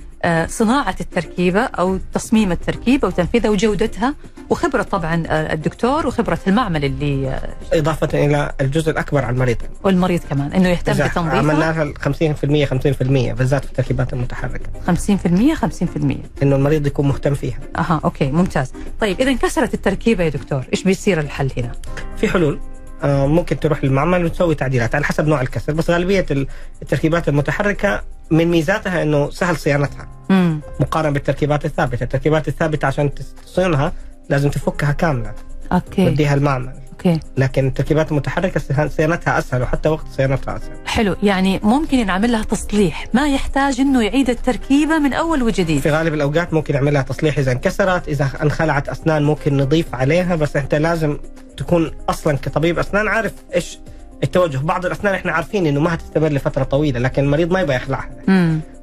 صناعة 0.46 0.96
التركيبة 1.00 1.60
أو 1.60 1.98
تصميم 2.14 2.52
التركيبة 2.52 3.08
وتنفيذها 3.08 3.50
وجودتها 3.50 4.14
وخبرة 4.50 4.82
طبعا 4.82 5.22
آه، 5.26 5.52
الدكتور 5.52 6.06
وخبرة 6.06 6.38
المعمل 6.46 6.84
اللي 6.84 7.28
آه، 7.28 7.78
إضافة 7.78 8.08
إلى 8.26 8.52
الجزء 8.60 8.90
الأكبر 8.90 9.24
على 9.24 9.34
المريض. 9.34 9.56
والمريض 9.84 10.20
كمان 10.30 10.52
إنه 10.52 10.68
يهتم 10.68 10.92
إذا 10.92 11.06
بتنظيفها. 11.06 11.38
عملنا 11.38 11.58
لها 11.58 11.92
50% 11.98 12.66
50% 12.66 13.32
بالذات 13.32 13.64
في 13.64 13.70
التركيبات 13.70 14.12
المتحركة. 14.12 14.70
50% 14.86 15.54
50% 15.54 16.16
إنه 16.42 16.56
المريض 16.56 16.86
يكون 16.86 17.08
مهتم 17.08 17.34
فيها. 17.34 17.58
أها 17.76 18.00
أوكي 18.04 18.30
ممتاز. 18.30 18.72
طيب 19.00 19.20
إذا 19.20 19.30
انكسرت 19.30 19.74
التركيبة 19.74 20.24
يا 20.24 20.28
دكتور 20.28 20.64
إيش 20.72 20.82
بيصير 20.84 21.20
الحل 21.20 21.50
هنا؟ 21.56 21.72
في 22.16 22.28
حلول. 22.28 22.54
آه، 22.54 22.77
ممكن 23.04 23.60
تروح 23.60 23.84
للمعمل 23.84 24.24
وتسوي 24.24 24.54
تعديلات 24.54 24.94
على 24.94 25.04
حسب 25.04 25.28
نوع 25.28 25.40
الكسر 25.40 25.72
بس 25.72 25.90
غالبية 25.90 26.26
ال- 26.30 26.46
التركيبات 26.82 27.28
المتحركة 27.28 28.02
من 28.30 28.48
ميزاتها 28.48 29.02
إنه 29.02 29.30
سهل 29.30 29.56
صيانتها. 29.56 30.08
امم 30.30 30.60
مقارنة 30.80 31.12
بالتركيبات 31.12 31.64
الثابتة، 31.64 32.04
التركيبات 32.04 32.48
الثابتة 32.48 32.86
عشان 32.86 33.10
تصينها 33.46 33.92
لازم 34.30 34.50
تفكها 34.50 34.92
كاملة. 34.92 35.32
okay. 35.72 36.04
توديها 36.04 36.34
المعمل، 36.34 36.72
okay. 36.92 37.20
لكن 37.36 37.66
التركيبات 37.66 38.10
المتحركة 38.10 38.60
صيان- 38.60 38.88
صيانتها 38.88 39.38
أسهل 39.38 39.62
وحتى 39.62 39.88
وقت 39.88 40.04
صيانتها 40.16 40.56
أسهل. 40.56 40.76
حلو. 40.86 41.16
يعني 41.22 41.60
ممكن 41.62 41.98
ينعمل 41.98 42.32
لها 42.32 42.42
تصليح. 42.42 43.06
ما 43.14 43.28
يحتاج 43.28 43.80
إنه 43.80 44.02
يعيد 44.02 44.30
التركيبة 44.30 44.98
من 44.98 45.12
أول 45.12 45.42
وجديد. 45.42 45.80
في 45.80 45.90
غالب 45.90 46.14
الأوقات 46.14 46.54
ممكن 46.54 46.74
نعمل 46.74 46.94
لها 46.94 47.02
تصليح 47.02 47.38
إذا 47.38 47.52
انكسرت، 47.52 48.08
إذا 48.08 48.30
انخلعت 48.42 48.88
أسنان 48.88 49.22
ممكن 49.22 49.56
نضيف 49.56 49.94
عليها 49.94 50.36
بس 50.36 50.56
أنت 50.56 50.74
لازم 50.74 51.18
تكون 51.58 51.90
أصلا 52.08 52.36
كطبيب 52.36 52.78
أسنان 52.78 53.08
عارف 53.08 53.32
إيش 53.54 53.78
التوجه، 54.22 54.58
بعض 54.58 54.86
الأسنان 54.86 55.14
إحنا 55.14 55.32
عارفين 55.32 55.66
إنه 55.66 55.80
ما 55.80 55.94
هتستمر 55.94 56.28
لفترة 56.28 56.64
طويلة 56.64 57.00
لكن 57.00 57.24
المريض 57.24 57.52
ما 57.52 57.60
يبغى 57.60 57.76
يخلعها، 57.76 58.10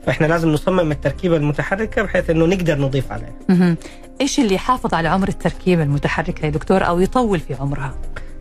فإحنا 0.05 0.27
لازم 0.27 0.49
نصمم 0.49 0.91
التركيبة 0.91 1.37
المتحركة 1.37 2.01
بحيث 2.01 2.29
إنه 2.29 2.45
نقدر 2.45 2.79
نضيف 2.79 3.11
عليها. 3.11 3.75
إيش 4.21 4.39
اللي 4.39 4.55
يحافظ 4.55 4.93
على 4.93 5.07
عمر 5.07 5.27
التركيبة 5.27 5.83
المتحركة 5.83 6.45
يا 6.45 6.49
دكتور 6.49 6.87
أو 6.87 6.99
يطول 6.99 7.39
في 7.39 7.53
عمرها؟ 7.53 7.95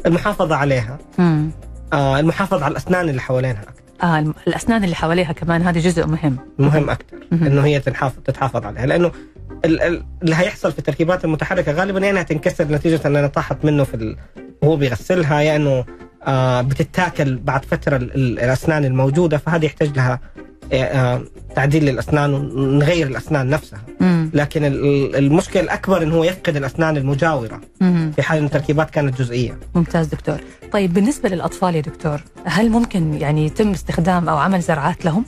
المحافظة 0.06 0.56
عليها، 0.56 0.98
امم 1.18 1.50
آه 1.92 2.20
المحافظة 2.20 2.64
على 2.64 2.72
الأسنان 2.72 3.08
اللي 3.08 3.20
حوالينها 3.20 3.62
أكثر، 3.62 3.82
آه 4.02 4.34
الأسنان 4.46 4.84
اللي 4.84 4.94
حواليها 4.94 5.32
كمان 5.32 5.62
هذا 5.62 5.80
جزء 5.80 6.06
مهم. 6.06 6.36
مهم 6.58 6.90
أكثر. 6.90 7.16
إنه 7.32 7.64
هي 7.64 7.80
تنحافظ 7.80 8.18
تتحافظ 8.24 8.64
عليها. 8.66 8.86
لأنه 8.86 9.12
اللي 9.64 10.34
هيحصل 10.34 10.72
في 10.72 10.78
التركيبات 10.78 11.24
المتحركة 11.24 11.72
غالبا 11.72 12.06
يا 12.06 12.10
إنها 12.10 12.22
تنكسر 12.22 12.64
نتيجة 12.64 13.00
انها 13.06 13.26
طاحت 13.26 13.64
منه 13.64 13.84
في 13.84 13.94
ال... 13.94 14.16
وهو 14.62 14.76
بيغسلها 14.76 15.40
يا 15.40 15.56
إنه 15.56 15.84
آه 16.26 16.60
بتتاكل 16.62 17.36
بعد 17.36 17.64
فترة 17.64 17.96
ال- 17.96 18.14
ال- 18.14 18.38
الأسنان 18.40 18.84
الموجودة 18.84 19.38
فهذه 19.38 19.66
يحتاج 19.66 19.96
لها 19.96 20.20
آه 20.72 21.22
تعديل 21.56 21.84
للاسنان 21.84 22.34
ونغير 22.34 23.06
الأسنان 23.06 23.50
نفسها. 23.50 23.78
امم 24.00 24.30
لكن 24.34 24.64
ال- 24.64 24.84
ال- 24.84 25.16
المشكلة 25.16 25.62
الأكبر 25.62 26.02
انه 26.02 26.14
هو 26.14 26.24
يفقد 26.24 26.56
الأسنان 26.56 26.96
المجاورة 26.96 27.60
امم 27.82 28.12
في 28.16 28.22
حال 28.22 28.38
إن 28.38 28.44
التركيبات 28.44 28.90
كانت 28.90 29.18
جزئية. 29.18 29.58
ممتاز 29.74 30.06
دكتور. 30.06 30.36
طيب 30.72 30.94
بالنسبة 30.94 31.28
للأطفال 31.28 31.74
يا 31.74 31.80
دكتور 31.80 32.20
هل 32.44 32.70
ممكن 32.70 33.14
يعني 33.14 33.46
يتم 33.46 33.70
استخدام 33.70 34.28
أو 34.28 34.36
عمل 34.36 34.60
زرعات 34.60 35.04
لهم؟ 35.04 35.24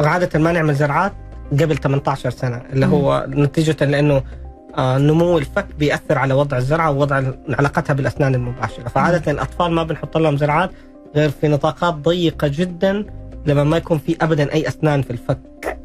عادة 0.00 0.38
ما 0.38 0.52
نعمل 0.52 0.74
زرعات 0.74 1.12
قبل 1.52 1.76
18 1.76 2.30
سنة 2.30 2.62
اللي 2.72 2.86
هو 2.86 3.26
نتيجة 3.28 3.84
لأنه 3.84 4.22
آه، 4.76 4.98
نمو 4.98 5.38
الفك 5.38 5.66
بيأثر 5.78 6.18
على 6.18 6.34
وضع 6.34 6.56
الزرعة 6.56 6.90
ووضع 6.90 7.22
علاقتها 7.48 7.94
بالأسنان 7.94 8.34
المباشرة. 8.34 8.88
فعادة 8.88 9.32
الأطفال 9.32 9.72
ما 9.72 9.82
بنحط 9.82 10.16
لهم 10.16 10.36
زرعات 10.36 10.70
غير 11.16 11.30
في 11.30 11.48
نطاقات 11.48 11.94
ضيقة 11.94 12.48
جدا 12.48 13.04
لما 13.46 13.64
ما 13.64 13.76
يكون 13.76 13.98
في 13.98 14.16
أبدا 14.22 14.52
أي 14.52 14.68
أسنان 14.68 15.02
في 15.02 15.10
الفك. 15.10 15.40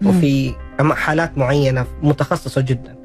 وفي 0.05 0.53
حالات 0.91 1.37
معينة 1.37 1.85
متخصصة 2.03 2.61
جدا. 2.61 2.95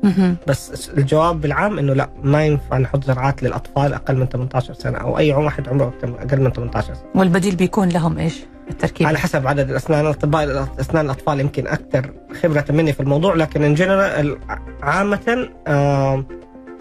بس 0.46 0.90
الجواب 0.98 1.40
بالعام 1.40 1.78
إنه 1.78 1.92
لا 1.94 2.10
ما 2.22 2.46
ينفع 2.46 2.78
نحط 2.78 3.04
زرعات 3.04 3.42
للأطفال 3.42 3.94
أقل 3.94 4.16
من 4.16 4.26
18 4.26 4.74
سنة 4.74 4.98
أو 4.98 5.18
أي 5.18 5.32
واحد 5.32 5.68
عمره 5.68 5.92
أقل 6.04 6.40
من 6.40 6.50
18 6.52 6.94
سنة. 6.94 7.04
والبديل 7.14 7.56
بيكون 7.56 7.88
لهم 7.88 8.18
إيش؟ 8.18 8.44
التركيب 8.70 9.06
على 9.06 9.18
حسب 9.18 9.46
عدد 9.46 9.70
الأسنان 9.70 10.06
اطباء 10.06 10.68
أسنان 10.80 11.04
الأطفال 11.04 11.40
يمكن 11.40 11.66
أكثر 11.66 12.10
خبرة 12.42 12.64
مني 12.70 12.92
في 12.92 13.00
الموضوع 13.00 13.34
لكن 13.34 13.62
ان 13.62 13.74
جنرال 13.74 14.38
عامة 14.82 15.48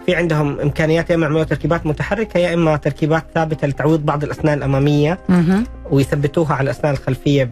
في 0.06 0.14
عندهم 0.14 0.60
إمكانيات 0.60 1.10
يا 1.10 1.14
إما 1.14 1.26
يعملوا 1.26 1.44
تركيبات 1.44 1.86
متحركة 1.86 2.38
يا 2.38 2.54
إما 2.54 2.76
تركيبات 2.76 3.24
ثابتة 3.34 3.66
لتعويض 3.66 4.00
بعض 4.04 4.24
الأسنان 4.24 4.58
الأمامية. 4.58 5.18
ويثبتوها 5.90 6.52
على 6.54 6.64
الأسنان 6.70 6.92
الخلفية 6.92 7.44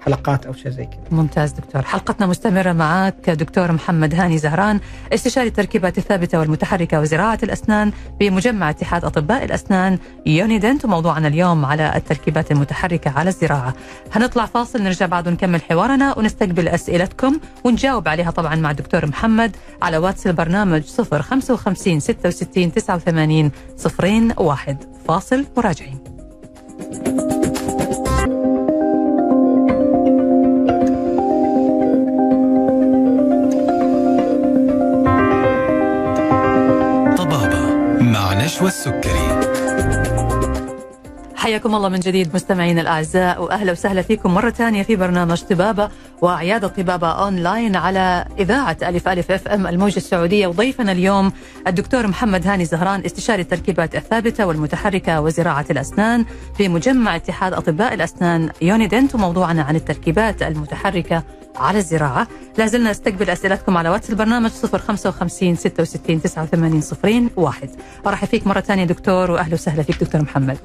بحلقات 0.00 0.46
أو 0.46 0.52
شيء 0.52 0.70
زي 0.70 0.84
كذا. 0.84 1.00
ممتاز 1.10 1.52
دكتور. 1.52 1.82
حلقتنا 1.82 2.26
مستمرة 2.26 2.72
معك 2.72 3.30
دكتور 3.30 3.72
محمد 3.72 4.14
هاني 4.14 4.38
زهران 4.38 4.80
استشاري 5.14 5.48
التركيبات 5.48 5.98
الثابتة 5.98 6.38
والمتحركة 6.38 7.00
وزراعة 7.00 7.38
الأسنان 7.42 7.92
بمجمع 8.20 8.70
اتحاد 8.70 9.04
أطباء 9.04 9.44
الأسنان 9.44 9.98
يونيدنت 10.26 10.84
وموضوعنا 10.84 11.28
اليوم 11.28 11.64
على 11.64 11.96
التركيبات 11.96 12.52
المتحركة 12.52 13.10
على 13.10 13.28
الزراعة. 13.30 13.74
هنطلع 14.12 14.46
فاصل 14.46 14.82
نرجع 14.82 15.06
بعد 15.06 15.28
ونكمل 15.28 15.62
حوارنا 15.62 16.18
ونستقبل 16.18 16.68
أسئلتكم 16.68 17.40
ونجاوب 17.64 18.08
عليها 18.08 18.30
طبعا 18.30 18.54
مع 18.54 18.70
الدكتور 18.70 19.06
محمد 19.06 19.56
على 19.82 19.98
واتس 19.98 20.26
البرنامج 20.26 20.82
055 20.82 22.00
66 22.00 22.72
89 22.72 23.50
صفرين 23.76 24.32
واحد. 24.36 24.84
فاصل 25.08 25.44
وراجعين 25.56 25.98
مع 38.48 38.54
نشوى 38.54 38.68
السكري 38.68 39.48
حياكم 41.36 41.74
الله 41.74 41.88
من 41.88 42.00
جديد 42.00 42.34
مستمعينا 42.34 42.80
الأعزاء 42.80 43.42
وأهلا 43.42 43.72
وسهلا 43.72 44.02
فيكم 44.02 44.34
مرة 44.34 44.50
ثانية 44.50 44.82
في 44.82 44.96
برنامج 44.96 45.42
طبابة 45.42 45.88
وعياده 46.22 46.68
طبابه 46.68 47.08
أونلاين 47.08 47.76
على 47.76 48.24
إذاعة 48.38 48.76
ألف 48.82 49.08
ألف 49.08 49.30
أف 49.30 49.48
أم 49.48 49.66
الموجة 49.66 49.96
السعودية. 49.96 50.46
وضيفنا 50.46 50.92
اليوم 50.92 51.32
الدكتور 51.66 52.06
محمد 52.06 52.46
هاني 52.46 52.64
زهران 52.64 53.04
استشاري 53.04 53.42
التركيبات 53.42 53.94
الثابتة 53.94 54.46
والمتحركة 54.46 55.20
وزراعة 55.20 55.66
الأسنان 55.70 56.24
في 56.56 56.68
مجمع 56.68 57.16
اتحاد 57.16 57.52
أطباء 57.52 57.94
الأسنان 57.94 58.50
يونيدنت 58.62 59.14
وموضوعنا 59.14 59.62
عن 59.62 59.76
التركيبات 59.76 60.42
المتحركة 60.42 61.22
على 61.60 61.78
الزراعة. 61.78 62.28
لا 62.58 62.66
زلنا 62.66 62.90
نستقبل 62.90 63.30
أسئلتكم 63.30 63.76
على 63.76 63.88
واتس 63.88 64.10
البرنامج 64.10 64.50
055 64.50 65.56
66 65.56 66.22
89 66.22 66.80
صفرين 66.80 67.30
واحد. 67.36 67.70
أرحب 68.06 68.28
فيك 68.28 68.46
مرة 68.46 68.60
ثانية 68.60 68.84
دكتور 68.84 69.30
وأهلا 69.30 69.54
وسهلا 69.54 69.82
فيك 69.82 70.04
دكتور 70.04 70.22
محمد. 70.22 70.58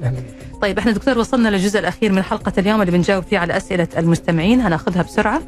طيب 0.62 0.78
إحنا 0.78 0.92
دكتور 0.92 1.18
وصلنا 1.18 1.48
للجزء 1.48 1.78
الأخير 1.78 2.12
من 2.12 2.22
حلقة 2.22 2.52
اليوم 2.58 2.80
اللي 2.80 2.92
بنجاوب 2.92 3.24
فيه 3.24 3.38
على 3.38 3.56
أسئلة 3.56 3.88
المستمعين. 3.98 4.60
هناخذها 4.60 5.02
بسرعة. 5.02 5.42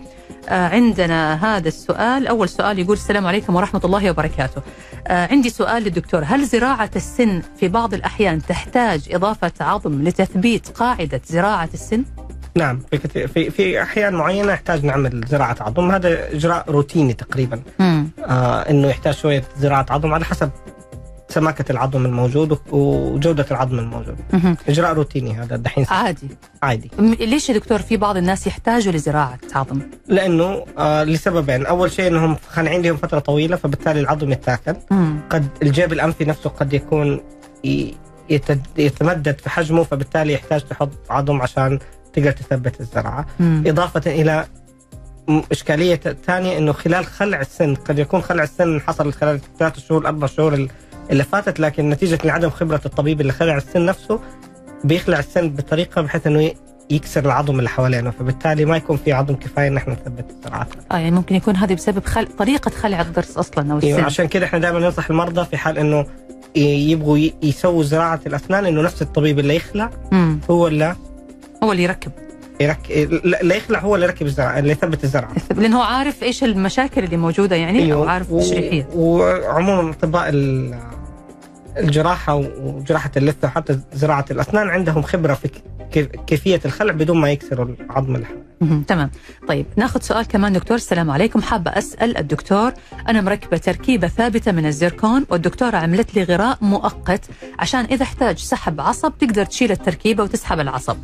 آه 0.49 0.69
عندنا 0.69 1.57
هذا 1.57 1.69
السؤال. 1.69 2.27
أول 2.27 2.49
سؤال 2.49 2.79
يقول 2.79 2.97
السلام 2.97 3.27
عليكم 3.27 3.57
ورحمة 3.57 3.81
الله 3.85 4.11
وبركاته. 4.11 4.63
آه 5.07 5.29
عندي 5.31 5.51
سؤال 5.51 5.83
للدكتور. 5.83 6.23
هل 6.25 6.45
زراعة 6.45 6.91
السن 6.97 7.43
في 7.61 7.69
بعض 7.69 7.95
الأحيان 7.95 8.43
تحتاج 8.43 9.09
إضافة 9.13 9.53
عظم 9.61 10.03
لتثبيت 10.03 10.69
قاعدة 10.69 11.21
زراعة 11.27 11.69
السن؟ 11.75 12.05
نعم 12.57 12.81
في 12.91 12.99
كثير 12.99 13.29
في 13.29 13.51
في 13.51 13.83
أحيان 13.83 14.15
معينة 14.15 14.53
يحتاج 14.53 14.85
نعمل 14.85 15.25
زراعة 15.29 15.57
عظم. 15.61 15.91
هذا 15.91 16.33
إجراء 16.33 16.71
روتيني 16.71 17.13
تقريبا. 17.13 17.63
آه 17.81 18.61
إنه 18.71 18.89
يحتاج 18.89 19.15
شوية 19.15 19.45
زراعة 19.59 19.87
عظم 19.91 20.15
على 20.15 20.25
حسب 20.25 20.51
سماكة 21.29 21.73
العظم 21.73 22.07
الموجود 22.07 22.59
وجودة 22.71 23.47
العظم 23.51 23.79
الموجود. 23.79 24.17
مهم. 24.33 24.57
إجراء 24.69 24.93
روتيني 24.93 25.33
هذا 25.35 25.57
دحين. 25.57 25.87
عادي. 25.91 26.29
عادي. 26.63 26.91
ليش 27.21 27.49
يا 27.49 27.55
دكتور 27.55 27.79
في 27.79 27.97
بعض 27.97 28.17
الناس 28.17 28.47
يحتاجوا 28.47 28.93
لزراعة 28.93 29.39
عظم؟ 29.55 29.81
لأنه 30.09 30.65
آه 30.79 31.05
لسببين. 31.05 31.67
أول 31.67 31.93
شيء 31.93 32.07
إنهم 32.09 32.37
خانعين 32.49 32.83
لهم 32.83 32.97
فترة 32.97 33.19
طويلة 33.19 33.57
فبالتالي 33.57 34.01
العظم 34.01 34.33
يتاكل. 34.33 34.77
مم. 34.91 35.17
قد 35.31 35.49
الجيب 35.63 35.93
الأنفي 35.93 36.25
نفسه 36.25 36.51
قد 36.51 36.73
يكون 36.73 37.21
ي- 37.65 37.95
يتمدد 38.79 39.41
في 39.41 39.51
حجمه 39.51 39.83
فبالتالي 39.83 40.33
يحتاج 40.33 40.61
تحط 40.65 40.91
عظم 41.11 41.43
عشان 41.43 41.79
تقدر 42.17 42.31
تثبت 42.31 42.81
الزراعة 42.81 43.27
مم. 43.41 43.65
إضافة 43.67 44.11
إلى 44.11 44.47
إشكالية 45.53 46.01
ثانية 46.27 46.59
إنه 46.59 46.73
خلال 46.73 47.07
خلع 47.07 47.41
السن 47.41 47.75
قد 47.75 47.99
يكون 47.99 48.21
خلع 48.23 48.43
السن 48.43 48.81
حصل 48.81 49.13
خلال 49.13 49.41
ثلاث 49.59 49.79
شهور 49.79 50.07
أربع 50.07 50.27
شهور 50.27 50.55
ال- 50.55 50.69
اللي 51.11 51.25
فاتت 51.25 51.61
لكن 51.61 51.91
نتيجة 51.91 52.19
لعدم 52.25 52.51
خبرة 52.51 52.81
الطبيب 52.87 53.21
اللي 53.21 53.33
خلع 53.33 53.57
السن 53.57 53.87
نفسه 53.87 54.21
بيخلع 54.85 55.19
السن 55.19 55.49
بطريقة 55.51 56.03
بحيث 56.03 56.27
إنه 56.27 56.51
يكسر 56.91 57.25
العظم 57.25 57.59
اللي 57.59 57.69
حوالينه 57.71 58.11
فبالتالي 58.11 58.65
ما 58.65 58.77
يكون 58.77 58.97
في 58.97 59.13
عظم 59.13 59.35
كفاية 59.35 59.69
إن 59.69 59.77
إحنا 59.77 59.93
نثبت 59.95 60.31
الزراعات 60.31 60.69
آه 60.93 60.97
يعني 60.99 61.11
ممكن 61.11 61.35
يكون 61.35 61.57
هذه 61.57 61.75
بسبب 61.75 62.05
خل... 62.05 62.27
طريقة 62.27 62.71
خلع 62.71 63.01
الضرس 63.01 63.37
أصلا 63.39 63.73
أو 63.73 63.79
إيوه 63.83 63.97
السن 63.97 64.05
عشان 64.05 64.29
كده 64.29 64.47
إحنا 64.47 64.59
دائما 64.59 64.79
ننصح 64.79 65.11
المرضى 65.11 65.45
في 65.45 65.57
حال 65.57 65.79
إنه 65.79 66.07
يبغوا 66.57 67.19
يسووا 67.43 67.83
زراعة 67.83 68.21
الأسنان 68.27 68.67
إنه 68.67 68.83
نفس 68.83 69.03
الطبيب 69.03 69.39
اللي 69.39 69.57
يخلع 69.57 69.91
مم. 70.13 70.41
هو 70.51 70.67
اللي 70.69 70.97
هو 71.65 71.73
اللي 71.73 71.83
يركب. 71.83 72.13
يرك... 72.61 73.09
لا 73.43 73.55
يخلع 73.55 73.79
هو 73.79 73.95
اللي 73.95 74.07
يركب 74.07 74.27
الزراعه 74.27 74.59
اللي 74.59 74.71
يثبت 74.73 75.05
الزراعه 75.05 75.33
لأنه 75.57 75.77
هو 75.79 75.83
عارف 75.83 76.23
إيش 76.23 76.45
المشاكل 76.45 77.05
اللي 77.05 77.17
موجودة 77.17 77.57
يعني 77.57 77.93
أو 77.93 78.05
عارف 78.09 78.31
و- 78.33 78.41
تشريحيه 78.41 78.89
وعموما 78.95 79.91
أطباء 79.91 80.29
ال- 80.29 80.75
الجراحة 81.79 82.35
وجراحة 82.35 83.11
اللثة 83.17 83.49
وحتى 83.49 83.79
زراعة 83.95 84.25
الأسنان 84.31 84.69
عندهم 84.69 85.03
خبرة 85.03 85.35
في 85.35 85.49
كيفية 86.05 86.61
الخلع 86.65 86.93
بدون 86.93 87.21
ما 87.21 87.31
يكسروا 87.31 87.67
العظم 87.81 88.15
اللي. 88.17 88.27
تمام. 88.87 89.11
طيب 89.49 89.67
ناخذ 89.77 90.01
سؤال 90.01 90.27
كمان 90.27 90.53
دكتور. 90.53 90.77
السلام 90.77 91.11
عليكم. 91.11 91.43
حابة 91.43 91.71
أسأل 91.71 92.17
الدكتور 92.17 92.73
أنا 93.09 93.21
مركبة 93.21 93.57
تركيبة 93.57 94.09
ثابتة 94.09 94.53
من 94.53 94.67
الزركون 94.67 95.27
والدكتورة 95.29 95.77
عملت 95.77 96.15
لي 96.15 96.23
غراء 96.23 96.59
مؤقت 96.61 97.25
عشان 97.59 97.85
إذا 97.85 98.03
احتاج 98.03 98.39
سحب 98.39 98.81
عصب 98.81 99.13
تقدر 99.19 99.45
تشيل 99.45 99.73
التركيبة 99.73 100.23
وتسحب 100.23 100.61
العصب. 100.61 100.97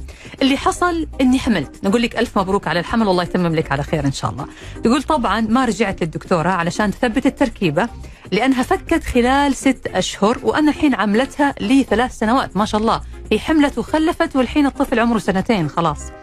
اللي 0.43 0.57
حصل 0.57 1.07
إني 1.21 1.39
حملت. 1.39 1.85
نقول 1.85 2.03
لك 2.03 2.19
ألف 2.19 2.39
مبروك 2.39 2.69
على 2.69 2.81
الحمل 2.81 3.07
والله 3.07 3.23
يتمم 3.23 3.55
لك 3.55 3.73
على 3.73 3.83
خير 3.83 4.05
إن 4.05 4.13
شاء 4.13 4.31
الله. 4.31 4.47
تقول 4.85 5.03
طبعا 5.03 5.41
ما 5.41 5.65
رجعت 5.65 6.03
للدكتورة 6.03 6.49
علشان 6.49 6.91
تثبت 6.91 7.27
التركيبة. 7.27 7.89
لأنها 8.33 8.63
فكت 8.63 9.05
خلال 9.05 9.55
ست 9.55 9.87
أشهر 9.87 10.39
وأنا 10.43 10.71
الحين 10.71 10.95
عملتها 10.95 11.55
لي 11.61 11.83
ثلاث 11.83 12.19
سنوات 12.19 12.57
ما 12.57 12.65
شاء 12.65 12.81
الله. 12.81 13.01
هي 13.33 13.39
حملت 13.39 13.79
وخلفت 13.79 14.37
والحين 14.37 14.67
الطفل 14.67 15.01
عمره 15.01 15.19
سنتين 15.19 15.69
خلاص. 15.69 16.22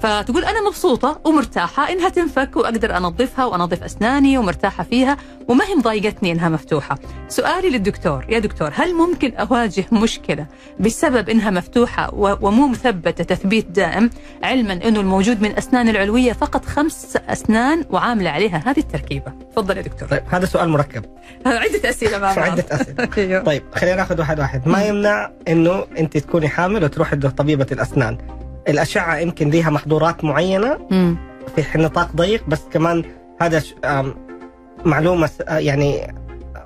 فتقول 0.00 0.44
أنا 0.44 0.68
مبسوطة 0.68 1.20
ومرتاحة 1.24 1.92
إنها 1.92 2.08
تنفك 2.08 2.56
وأقدر 2.56 2.96
أنظفها 2.96 3.44
وأنظف 3.44 3.82
أسناني 3.82 4.38
ومرتاحة 4.38 4.84
فيها 4.84 5.16
وما 5.48 5.64
هي 5.64 5.74
مضايقتني 5.74 6.32
إنها 6.32 6.48
مفتوحة. 6.48 6.98
سؤالي 7.28 7.70
للدكتور 7.70 8.26
يا 8.28 8.38
دكتور 8.38 8.70
هل 8.74 8.94
ممكن 8.94 9.34
أواجه 9.34 9.84
مشكلة 9.92 10.46
بسبب 10.80 11.28
إنها 11.28 11.50
مفتوحة 11.50 12.14
ومو 12.14 12.68
مثبتة 12.68 13.24
تثبيت 13.24 13.66
دائم 13.66 14.10
علما 14.42 14.72
إنه 14.72 15.00
الموجود 15.00 15.42
من 15.42 15.56
أسنان 15.58 15.88
العلوية 15.88 16.32
فقط 16.32 16.64
خمس 16.64 17.16
أسنان 17.28 17.84
وعاملة 17.90 18.30
عليها 18.30 18.62
هذه 18.66 18.78
التركيبة. 18.80 19.32
تفضل 19.52 19.76
يا 19.76 19.82
دكتور. 19.82 20.08
طيب 20.08 20.22
هذا 20.30 20.46
سؤال 20.46 20.68
مركب 20.68 21.04
عدة 21.46 21.90
أسئلة 21.90 22.18
مع 22.18 22.34
بعض. 22.34 22.50
عدة 22.50 22.64
أسئلة 22.70 23.08
أيوه. 23.18 23.42
طيب 23.42 23.62
خلينا 23.74 23.96
ناخذ 23.96 24.18
واحد 24.18 24.40
واحد 24.40 24.68
ما 24.68 24.84
يمنع 24.84 25.30
إنه 25.48 25.84
أنت 25.98 26.18
تكوني 26.18 26.48
حامل 26.48 26.84
وتروحي 26.84 27.12
عند 27.12 27.30
طبيبه 27.30 27.66
الأسنان 27.72 28.18
الأشعة 28.68 29.16
يمكن 29.16 29.50
ليها 29.50 29.70
محظورات 29.70 30.24
معينة 30.24 30.78
مم. 30.90 31.16
في 31.56 31.78
نطاق 31.78 32.16
ضيق 32.16 32.44
بس 32.48 32.60
كمان 32.72 33.04
هذا 33.40 33.62
معلومة 34.84 35.30
آه، 35.48 35.58
يعني 35.58 36.14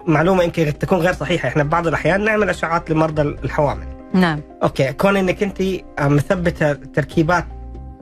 معلومة 0.06 0.42
يمكن 0.42 0.78
تكون 0.78 0.98
غير 0.98 1.12
صحيحة. 1.12 1.48
إحنا 1.48 1.62
ببعض 1.62 1.86
الأحيان 1.86 2.24
نعمل 2.24 2.48
أشعات 2.48 2.90
لمرضى 2.90 3.22
الحوامل. 3.22 3.86
نعم. 4.14 4.40
أوكي 4.62 4.92
كون 4.92 5.16
إنك 5.16 5.42
أنت 5.42 5.60
آه، 5.60 6.08
مثبتة 6.08 6.72
تركيبات 6.72 7.44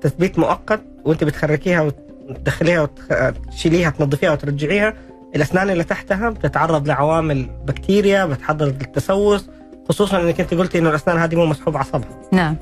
تثبيت 0.01 0.39
مؤقت 0.39 0.81
وأنت 1.05 1.25
بتخرجيها 1.25 1.81
وتدخليها 1.81 2.89
وتشيليها 3.11 3.91
تنظفيها 3.91 4.33
وترجعيها 4.33 4.95
الأسنان 5.37 5.71
اللي 5.71 5.85
تحتها 5.85 6.31
بتتعرض 6.31 6.89
لعوامل 6.89 7.47
بكتيريا 7.65 8.25
بتحضر 8.25 8.67
للتسوس 8.67 9.51
خصوصا 9.89 10.21
إنك 10.21 10.41
أنت 10.41 10.55
قلتي 10.55 10.79
إنه 10.79 10.91
الأسنان 10.91 11.19
هذه 11.19 11.35
مو 11.37 11.47
مسحوب 11.47 11.77
عصبها. 11.77 12.09
نعم. 12.33 12.57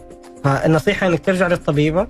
فالنصيحة 0.45 1.07
إنك 1.07 1.25
ترجع 1.25 1.47
للطبيبة 1.47 2.07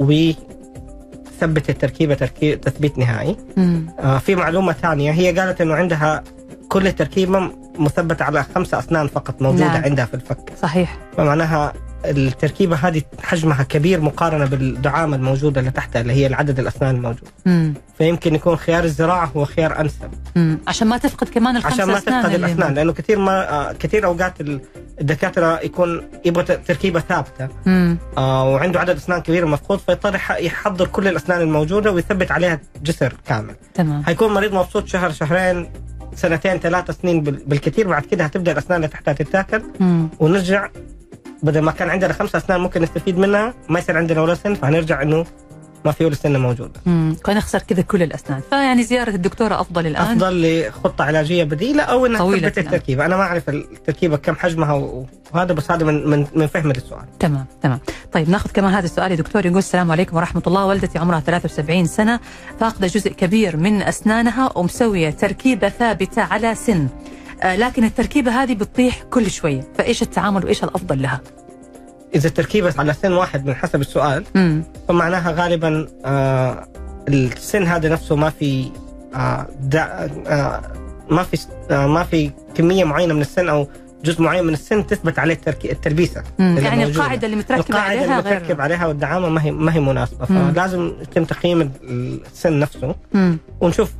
وتثبت 0.00 1.70
التركيبة 1.70 2.14
تركي... 2.14 2.56
تثبيت 2.56 2.98
نهائي 2.98 3.36
مم. 3.56 3.86
آه 3.98 4.18
في 4.18 4.34
معلومة 4.34 4.72
ثانية 4.72 5.12
هي 5.12 5.38
قالت 5.38 5.60
إنه 5.60 5.74
عندها 5.74 6.22
كل 6.68 6.86
التركيبة 6.86 7.50
مثبتة 7.78 8.24
على 8.24 8.44
خمسة 8.54 8.78
اسنان 8.78 9.06
فقط 9.08 9.42
موجودة 9.42 9.72
نعم. 9.72 9.84
عندها 9.84 10.04
في 10.04 10.14
الفك 10.14 10.52
صحيح 10.62 10.98
فمعناها 11.16 11.72
التركيبة 12.04 12.76
هذه 12.76 13.02
حجمها 13.22 13.62
كبير 13.62 14.00
مقارنة 14.00 14.44
بالدعامة 14.44 15.16
الموجودة 15.16 15.60
اللي 15.60 15.70
تحتها 15.70 16.00
اللي 16.00 16.12
هي 16.12 16.26
العدد 16.26 16.58
الاسنان 16.58 16.94
الموجود 16.94 17.28
مم. 17.46 17.74
فيمكن 17.98 18.34
يكون 18.34 18.56
خيار 18.56 18.84
الزراعة 18.84 19.30
هو 19.36 19.44
خيار 19.44 19.80
أنسب 19.80 20.10
مم. 20.36 20.58
عشان 20.68 20.88
ما 20.88 20.98
تفقد 20.98 21.28
كمان 21.28 21.56
الخمس 21.56 21.72
عشان 21.72 21.86
ما 21.86 21.98
تفقد 21.98 22.34
الاسنان 22.34 22.74
لأنه 22.74 22.92
كثير 22.92 23.18
ما 23.18 23.50
آه 23.50 23.72
كثير 23.72 24.04
أوقات 24.04 24.34
الدكاترة 25.00 25.60
يكون 25.64 26.08
يبغى 26.24 26.42
تركيبة 26.44 27.00
ثابتة 27.00 27.48
مم. 27.66 27.98
آه 28.18 28.50
وعنده 28.50 28.80
عدد 28.80 28.96
أسنان 28.96 29.20
كبير 29.20 29.46
مفقود 29.46 29.78
فيضطر 29.78 30.14
يح- 30.14 30.38
يحضر 30.40 30.86
كل 30.86 31.08
الأسنان 31.08 31.40
الموجودة 31.40 31.92
ويثبت 31.92 32.30
عليها 32.32 32.60
جسر 32.82 33.12
كامل 33.26 33.54
تمام 33.74 34.04
حيكون 34.04 34.34
مريض 34.34 34.54
مبسوط 34.54 34.86
شهر 34.88 35.10
شهرين 35.10 35.70
سنتين 36.14 36.58
ثلاثة 36.58 36.92
سنين 36.92 37.20
بال- 37.22 37.42
بالكثير 37.46 37.88
بعد 37.88 38.02
كده 38.02 38.24
هتبدأ 38.24 38.52
الأسنان 38.52 38.76
اللي 38.76 38.88
تحتها 38.88 39.12
تتاكل 39.14 39.62
مم. 39.80 40.08
ونرجع 40.20 40.68
بدل 41.42 41.60
ما 41.60 41.72
كان 41.72 41.90
عندنا 41.90 42.12
خمسة 42.12 42.36
أسنان 42.38 42.60
ممكن 42.60 42.82
نستفيد 42.82 43.18
منها 43.18 43.54
ما 43.68 43.78
يصير 43.78 43.96
عندنا 43.96 44.20
ولا 44.22 44.34
سن 44.34 44.54
فهنرجع 44.54 45.02
إنه 45.02 45.24
ما 45.84 45.92
في 45.92 46.04
ولا 46.04 46.14
سنة 46.14 46.38
موجودة. 46.38 46.80
مم. 46.86 47.16
كان 47.24 47.36
نخسر 47.36 47.58
كذا 47.58 47.82
كل 47.82 48.02
الأسنان. 48.02 48.40
فيعني 48.50 48.82
زيارة 48.82 49.10
الدكتورة 49.10 49.60
أفضل 49.60 49.86
الآن. 49.86 50.04
أفضل 50.04 50.66
لخطة 50.68 51.04
علاجية 51.04 51.44
بديلة 51.44 51.82
أو 51.82 52.16
طويلة 52.16 52.48
تثبت. 52.48 52.66
التركيبة. 52.66 53.06
أنا 53.06 53.16
ما 53.16 53.22
أعرف 53.22 53.48
التركيبة 53.48 54.16
كم 54.16 54.36
حجمها 54.36 54.72
وهذا 55.32 55.52
بس 55.52 55.70
هذا 55.70 55.84
من 55.84 56.06
من, 56.06 56.26
من 56.34 56.46
فهمي 56.46 56.72
للسؤال 56.72 57.18
تمام 57.18 57.46
تمام. 57.62 57.80
طيب 58.12 58.30
ناخذ 58.30 58.50
كمان 58.50 58.74
هذا 58.74 58.84
السؤال 58.84 59.10
يا 59.10 59.16
دكتور. 59.16 59.46
يقول 59.46 59.58
السلام 59.58 59.92
عليكم 59.92 60.16
ورحمة 60.16 60.42
الله. 60.46 60.66
والدتي 60.66 60.98
عمرها 60.98 61.20
73 61.20 61.86
سنة 61.86 62.20
فاقدة 62.60 62.86
جزء 62.86 63.12
كبير 63.12 63.56
من 63.56 63.82
أسنانها 63.82 64.58
ومسوية 64.58 65.10
تركيبة 65.10 65.68
ثابتة 65.68 66.22
على 66.22 66.54
سن. 66.54 66.88
آه 67.42 67.56
لكن 67.56 67.84
التركيبة 67.84 68.42
هذه 68.42 68.54
بتطيح 68.54 69.02
كل 69.02 69.30
شوية. 69.30 69.68
فإيش 69.78 70.02
التعامل 70.02 70.44
وإيش 70.44 70.64
الأفضل 70.64 71.02
لها؟ 71.02 71.20
إذا 72.14 72.28
التركيبة 72.28 72.74
على 72.78 72.92
سن 72.92 73.12
واحد 73.12 73.46
من 73.46 73.54
حسب 73.54 73.80
السؤال 73.80 74.24
امم 74.36 74.62
فمعناها 74.88 75.32
غالبا 75.32 75.88
آه 76.04 76.68
السن 77.08 77.62
هذا 77.62 77.88
نفسه 77.88 78.16
ما 78.16 78.30
في 78.30 78.70
آه 79.14 79.46
آه 79.74 80.60
ما 81.10 81.22
في 81.22 81.38
آه 81.70 81.86
ما 81.86 82.04
في 82.04 82.30
كمية 82.54 82.84
معينة 82.84 83.14
من 83.14 83.20
السن 83.20 83.48
أو 83.48 83.68
جزء 84.04 84.22
معين 84.22 84.44
من 84.44 84.52
السن 84.52 84.86
تثبت 84.86 85.18
عليه 85.18 85.38
التلبيسة 85.64 86.22
يعني. 86.38 86.84
القاعدة 86.84 87.26
اللي 87.26 87.36
القاعدة 87.50 87.78
عليها 87.78 88.04
اللي 88.04 88.16
متركب 88.16 88.60
عليها 88.60 88.86
والدعامة 88.86 89.28
ما 89.28 89.44
هي 89.44 89.50
ما 89.50 89.74
هي 89.74 89.80
مناسبة. 89.80 90.26
مم. 90.30 90.52
فلازم 90.52 90.92
يتم 91.02 91.24
تقييم 91.24 91.72
السن 92.32 92.58
نفسه 92.58 92.94
مم. 93.12 93.38
ونشوف 93.60 93.92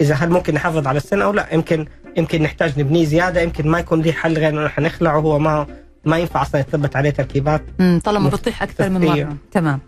إذا 0.00 0.14
هل 0.14 0.30
ممكن 0.30 0.54
نحافظ 0.54 0.86
على 0.86 0.96
السن 0.96 1.22
أو 1.22 1.32
لا. 1.32 1.46
يمكن 1.52 1.86
يمكن 2.16 2.42
نحتاج 2.42 2.80
نبنيه 2.80 3.04
زيادة. 3.04 3.40
يمكن 3.40 3.68
ما 3.68 3.78
يكون 3.78 4.02
ليه 4.02 4.12
حل 4.12 4.38
غير 4.38 4.48
إنه 4.48 4.70
نخلعه. 4.78 5.18
هو 5.18 5.38
ما 5.38 5.66
ما 6.06 6.18
ينفع 6.18 6.42
أصلا 6.42 6.60
يثبت 6.60 6.96
عليه 6.96 7.10
تركيبات. 7.10 7.62
طالما 8.04 8.28
بتطيح 8.28 8.62
أكثر 8.62 8.88
من. 8.88 9.00
مرة 9.06 9.36
تمام 9.52 9.80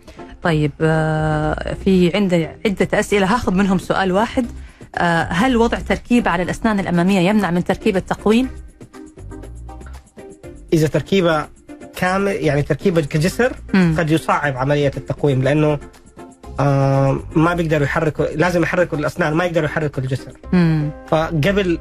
طيب 0.43 0.71
آه 0.81 1.73
في 1.85 2.11
عندي 2.15 2.47
عدة 2.65 2.87
أسئلة 2.93 3.33
هاخذ 3.33 3.53
منهم 3.53 3.77
سؤال 3.77 4.11
واحد 4.11 4.45
آه 4.95 5.23
هل 5.23 5.57
وضع 5.57 5.79
تركيبة 5.79 6.31
على 6.31 6.43
الأسنان 6.43 6.79
الأمامية 6.79 7.19
يمنع 7.19 7.51
من 7.51 7.63
تركيبه 7.63 7.99
تقويم؟ 7.99 8.49
إذا 10.73 10.87
تركيبة 10.87 11.45
كامل 11.95 12.31
يعني 12.31 12.61
تركيبة 12.61 13.01
كجسر 13.01 13.55
مم. 13.73 13.95
قد 13.97 14.11
يصعب 14.11 14.57
عملية 14.57 14.91
التقويم 14.97 15.43
لأنه 15.43 15.79
آه 16.59 17.19
ما 17.35 17.53
بيقدروا 17.53 17.83
يحركوا 17.83 18.25
لازم 18.25 18.63
يحركوا 18.63 18.97
الأسنان 18.97 19.33
ما 19.33 19.45
يقدروا 19.45 19.65
يحركوا 19.65 20.03
الجسر 20.03 20.31
مم. 20.53 20.89
فقبل 21.07 21.79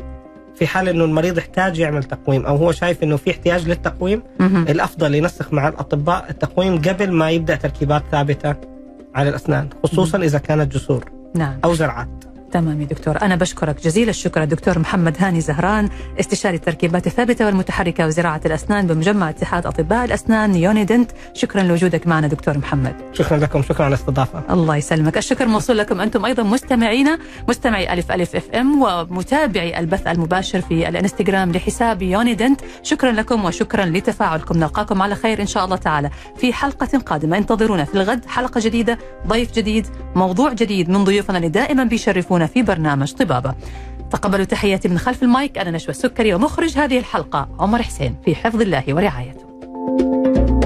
في 0.58 0.66
حال 0.66 0.88
إنه 0.88 1.04
المريض 1.04 1.38
يحتاج 1.38 1.78
يعمل 1.78 2.04
تقويم 2.04 2.46
أو 2.46 2.56
هو 2.56 2.72
شايف 2.72 3.02
إنه 3.02 3.16
في 3.16 3.30
احتياج 3.30 3.68
للتقويم 3.68 4.22
مهم. 4.40 4.62
الأفضل 4.62 5.14
ينسق 5.14 5.52
مع 5.52 5.68
الأطباء 5.68 6.26
التقويم 6.30 6.82
قبل 6.82 7.12
ما 7.12 7.30
يبدأ 7.30 7.56
تركيبات 7.56 8.02
ثابتة 8.12 8.54
على 9.14 9.28
الأسنان 9.28 9.68
خصوصا 9.82 10.18
إذا 10.18 10.38
كانت 10.38 10.74
جسور 10.74 11.04
نعم. 11.34 11.58
أو 11.64 11.74
زرعات. 11.74 12.17
تمام 12.52 12.80
يا 12.80 12.86
دكتور. 12.86 13.22
أنا 13.22 13.36
بشكرك 13.36 13.82
جزيل 13.84 14.08
الشكر. 14.08 14.42
الدكتور 14.42 14.78
محمد 14.78 15.16
هاني 15.18 15.40
زهران 15.40 15.88
استشاري 16.20 16.56
التركيبات 16.56 17.06
الثابتة 17.06 17.46
والمتحركة 17.46 18.06
وزراعة 18.06 18.40
الأسنان 18.46 18.86
بمجمع 18.86 19.30
اتحاد 19.30 19.66
أطباء 19.66 20.04
الأسنان 20.04 20.54
يونيدنت. 20.54 21.10
شكرا 21.34 21.62
لوجودك 21.62 22.06
معنا 22.06 22.26
دكتور 22.26 22.58
محمد. 22.58 22.94
شكرا 23.12 23.38
لكم. 23.38 23.62
شكرا 23.62 23.84
على 23.84 23.94
الاستضافه 23.94 24.42
الله 24.50 24.76
يسلمك. 24.76 25.18
الشكر 25.18 25.46
موصول 25.46 25.78
لكم 25.78 26.00
أنتم 26.00 26.24
أيضا 26.24 26.42
مستمعينا 26.42 27.18
مستمعي 27.48 27.92
ألف 27.92 28.12
ألف 28.12 28.36
أف 28.36 28.50
أم 28.50 28.82
ومتابعي 28.82 29.78
البث 29.78 30.06
المباشر 30.06 30.60
في 30.60 30.88
الانستغرام 30.88 31.52
لحساب 31.52 32.02
يونيدنت. 32.02 32.60
شكرا 32.82 33.12
لكم 33.12 33.44
وشكرا 33.44 33.84
لتفاعلكم. 33.84 34.58
نلقاكم 34.58 35.02
على 35.02 35.14
خير 35.14 35.40
إن 35.40 35.46
شاء 35.46 35.64
الله 35.64 35.76
تعالى 35.76 36.10
في 36.36 36.52
حلقة 36.52 36.98
قادمة. 36.98 37.38
انتظرونا 37.38 37.84
في 37.84 37.94
الغد 37.94 38.26
حلقة 38.26 38.60
جديدة 38.64 38.98
ضيف 39.26 39.52
جديد 39.52 39.86
موضوع 40.14 40.52
جديد. 40.52 40.90
من 40.90 41.04
ضيوفنا 41.04 41.36
اللي 41.36 41.48
دائما 41.48 41.84
بيشرفونا 41.84 42.37
تابعونا 42.38 42.46
في 42.46 42.62
برنامج 42.62 43.12
طبابة. 43.12 43.54
تقبلوا 44.10 44.44
تحياتي 44.44 44.88
من 44.88 44.98
خلف 44.98 45.22
المايك 45.22 45.58
أنا 45.58 45.70
نشوى 45.70 45.90
السكري 45.90 46.34
ومخرج 46.34 46.78
هذه 46.78 46.98
الحلقة 46.98 47.48
عمر 47.58 47.82
حسين 47.82 48.16
في 48.24 48.34
حفظ 48.34 48.60
الله 48.60 48.84
ورعايته. 48.88 50.57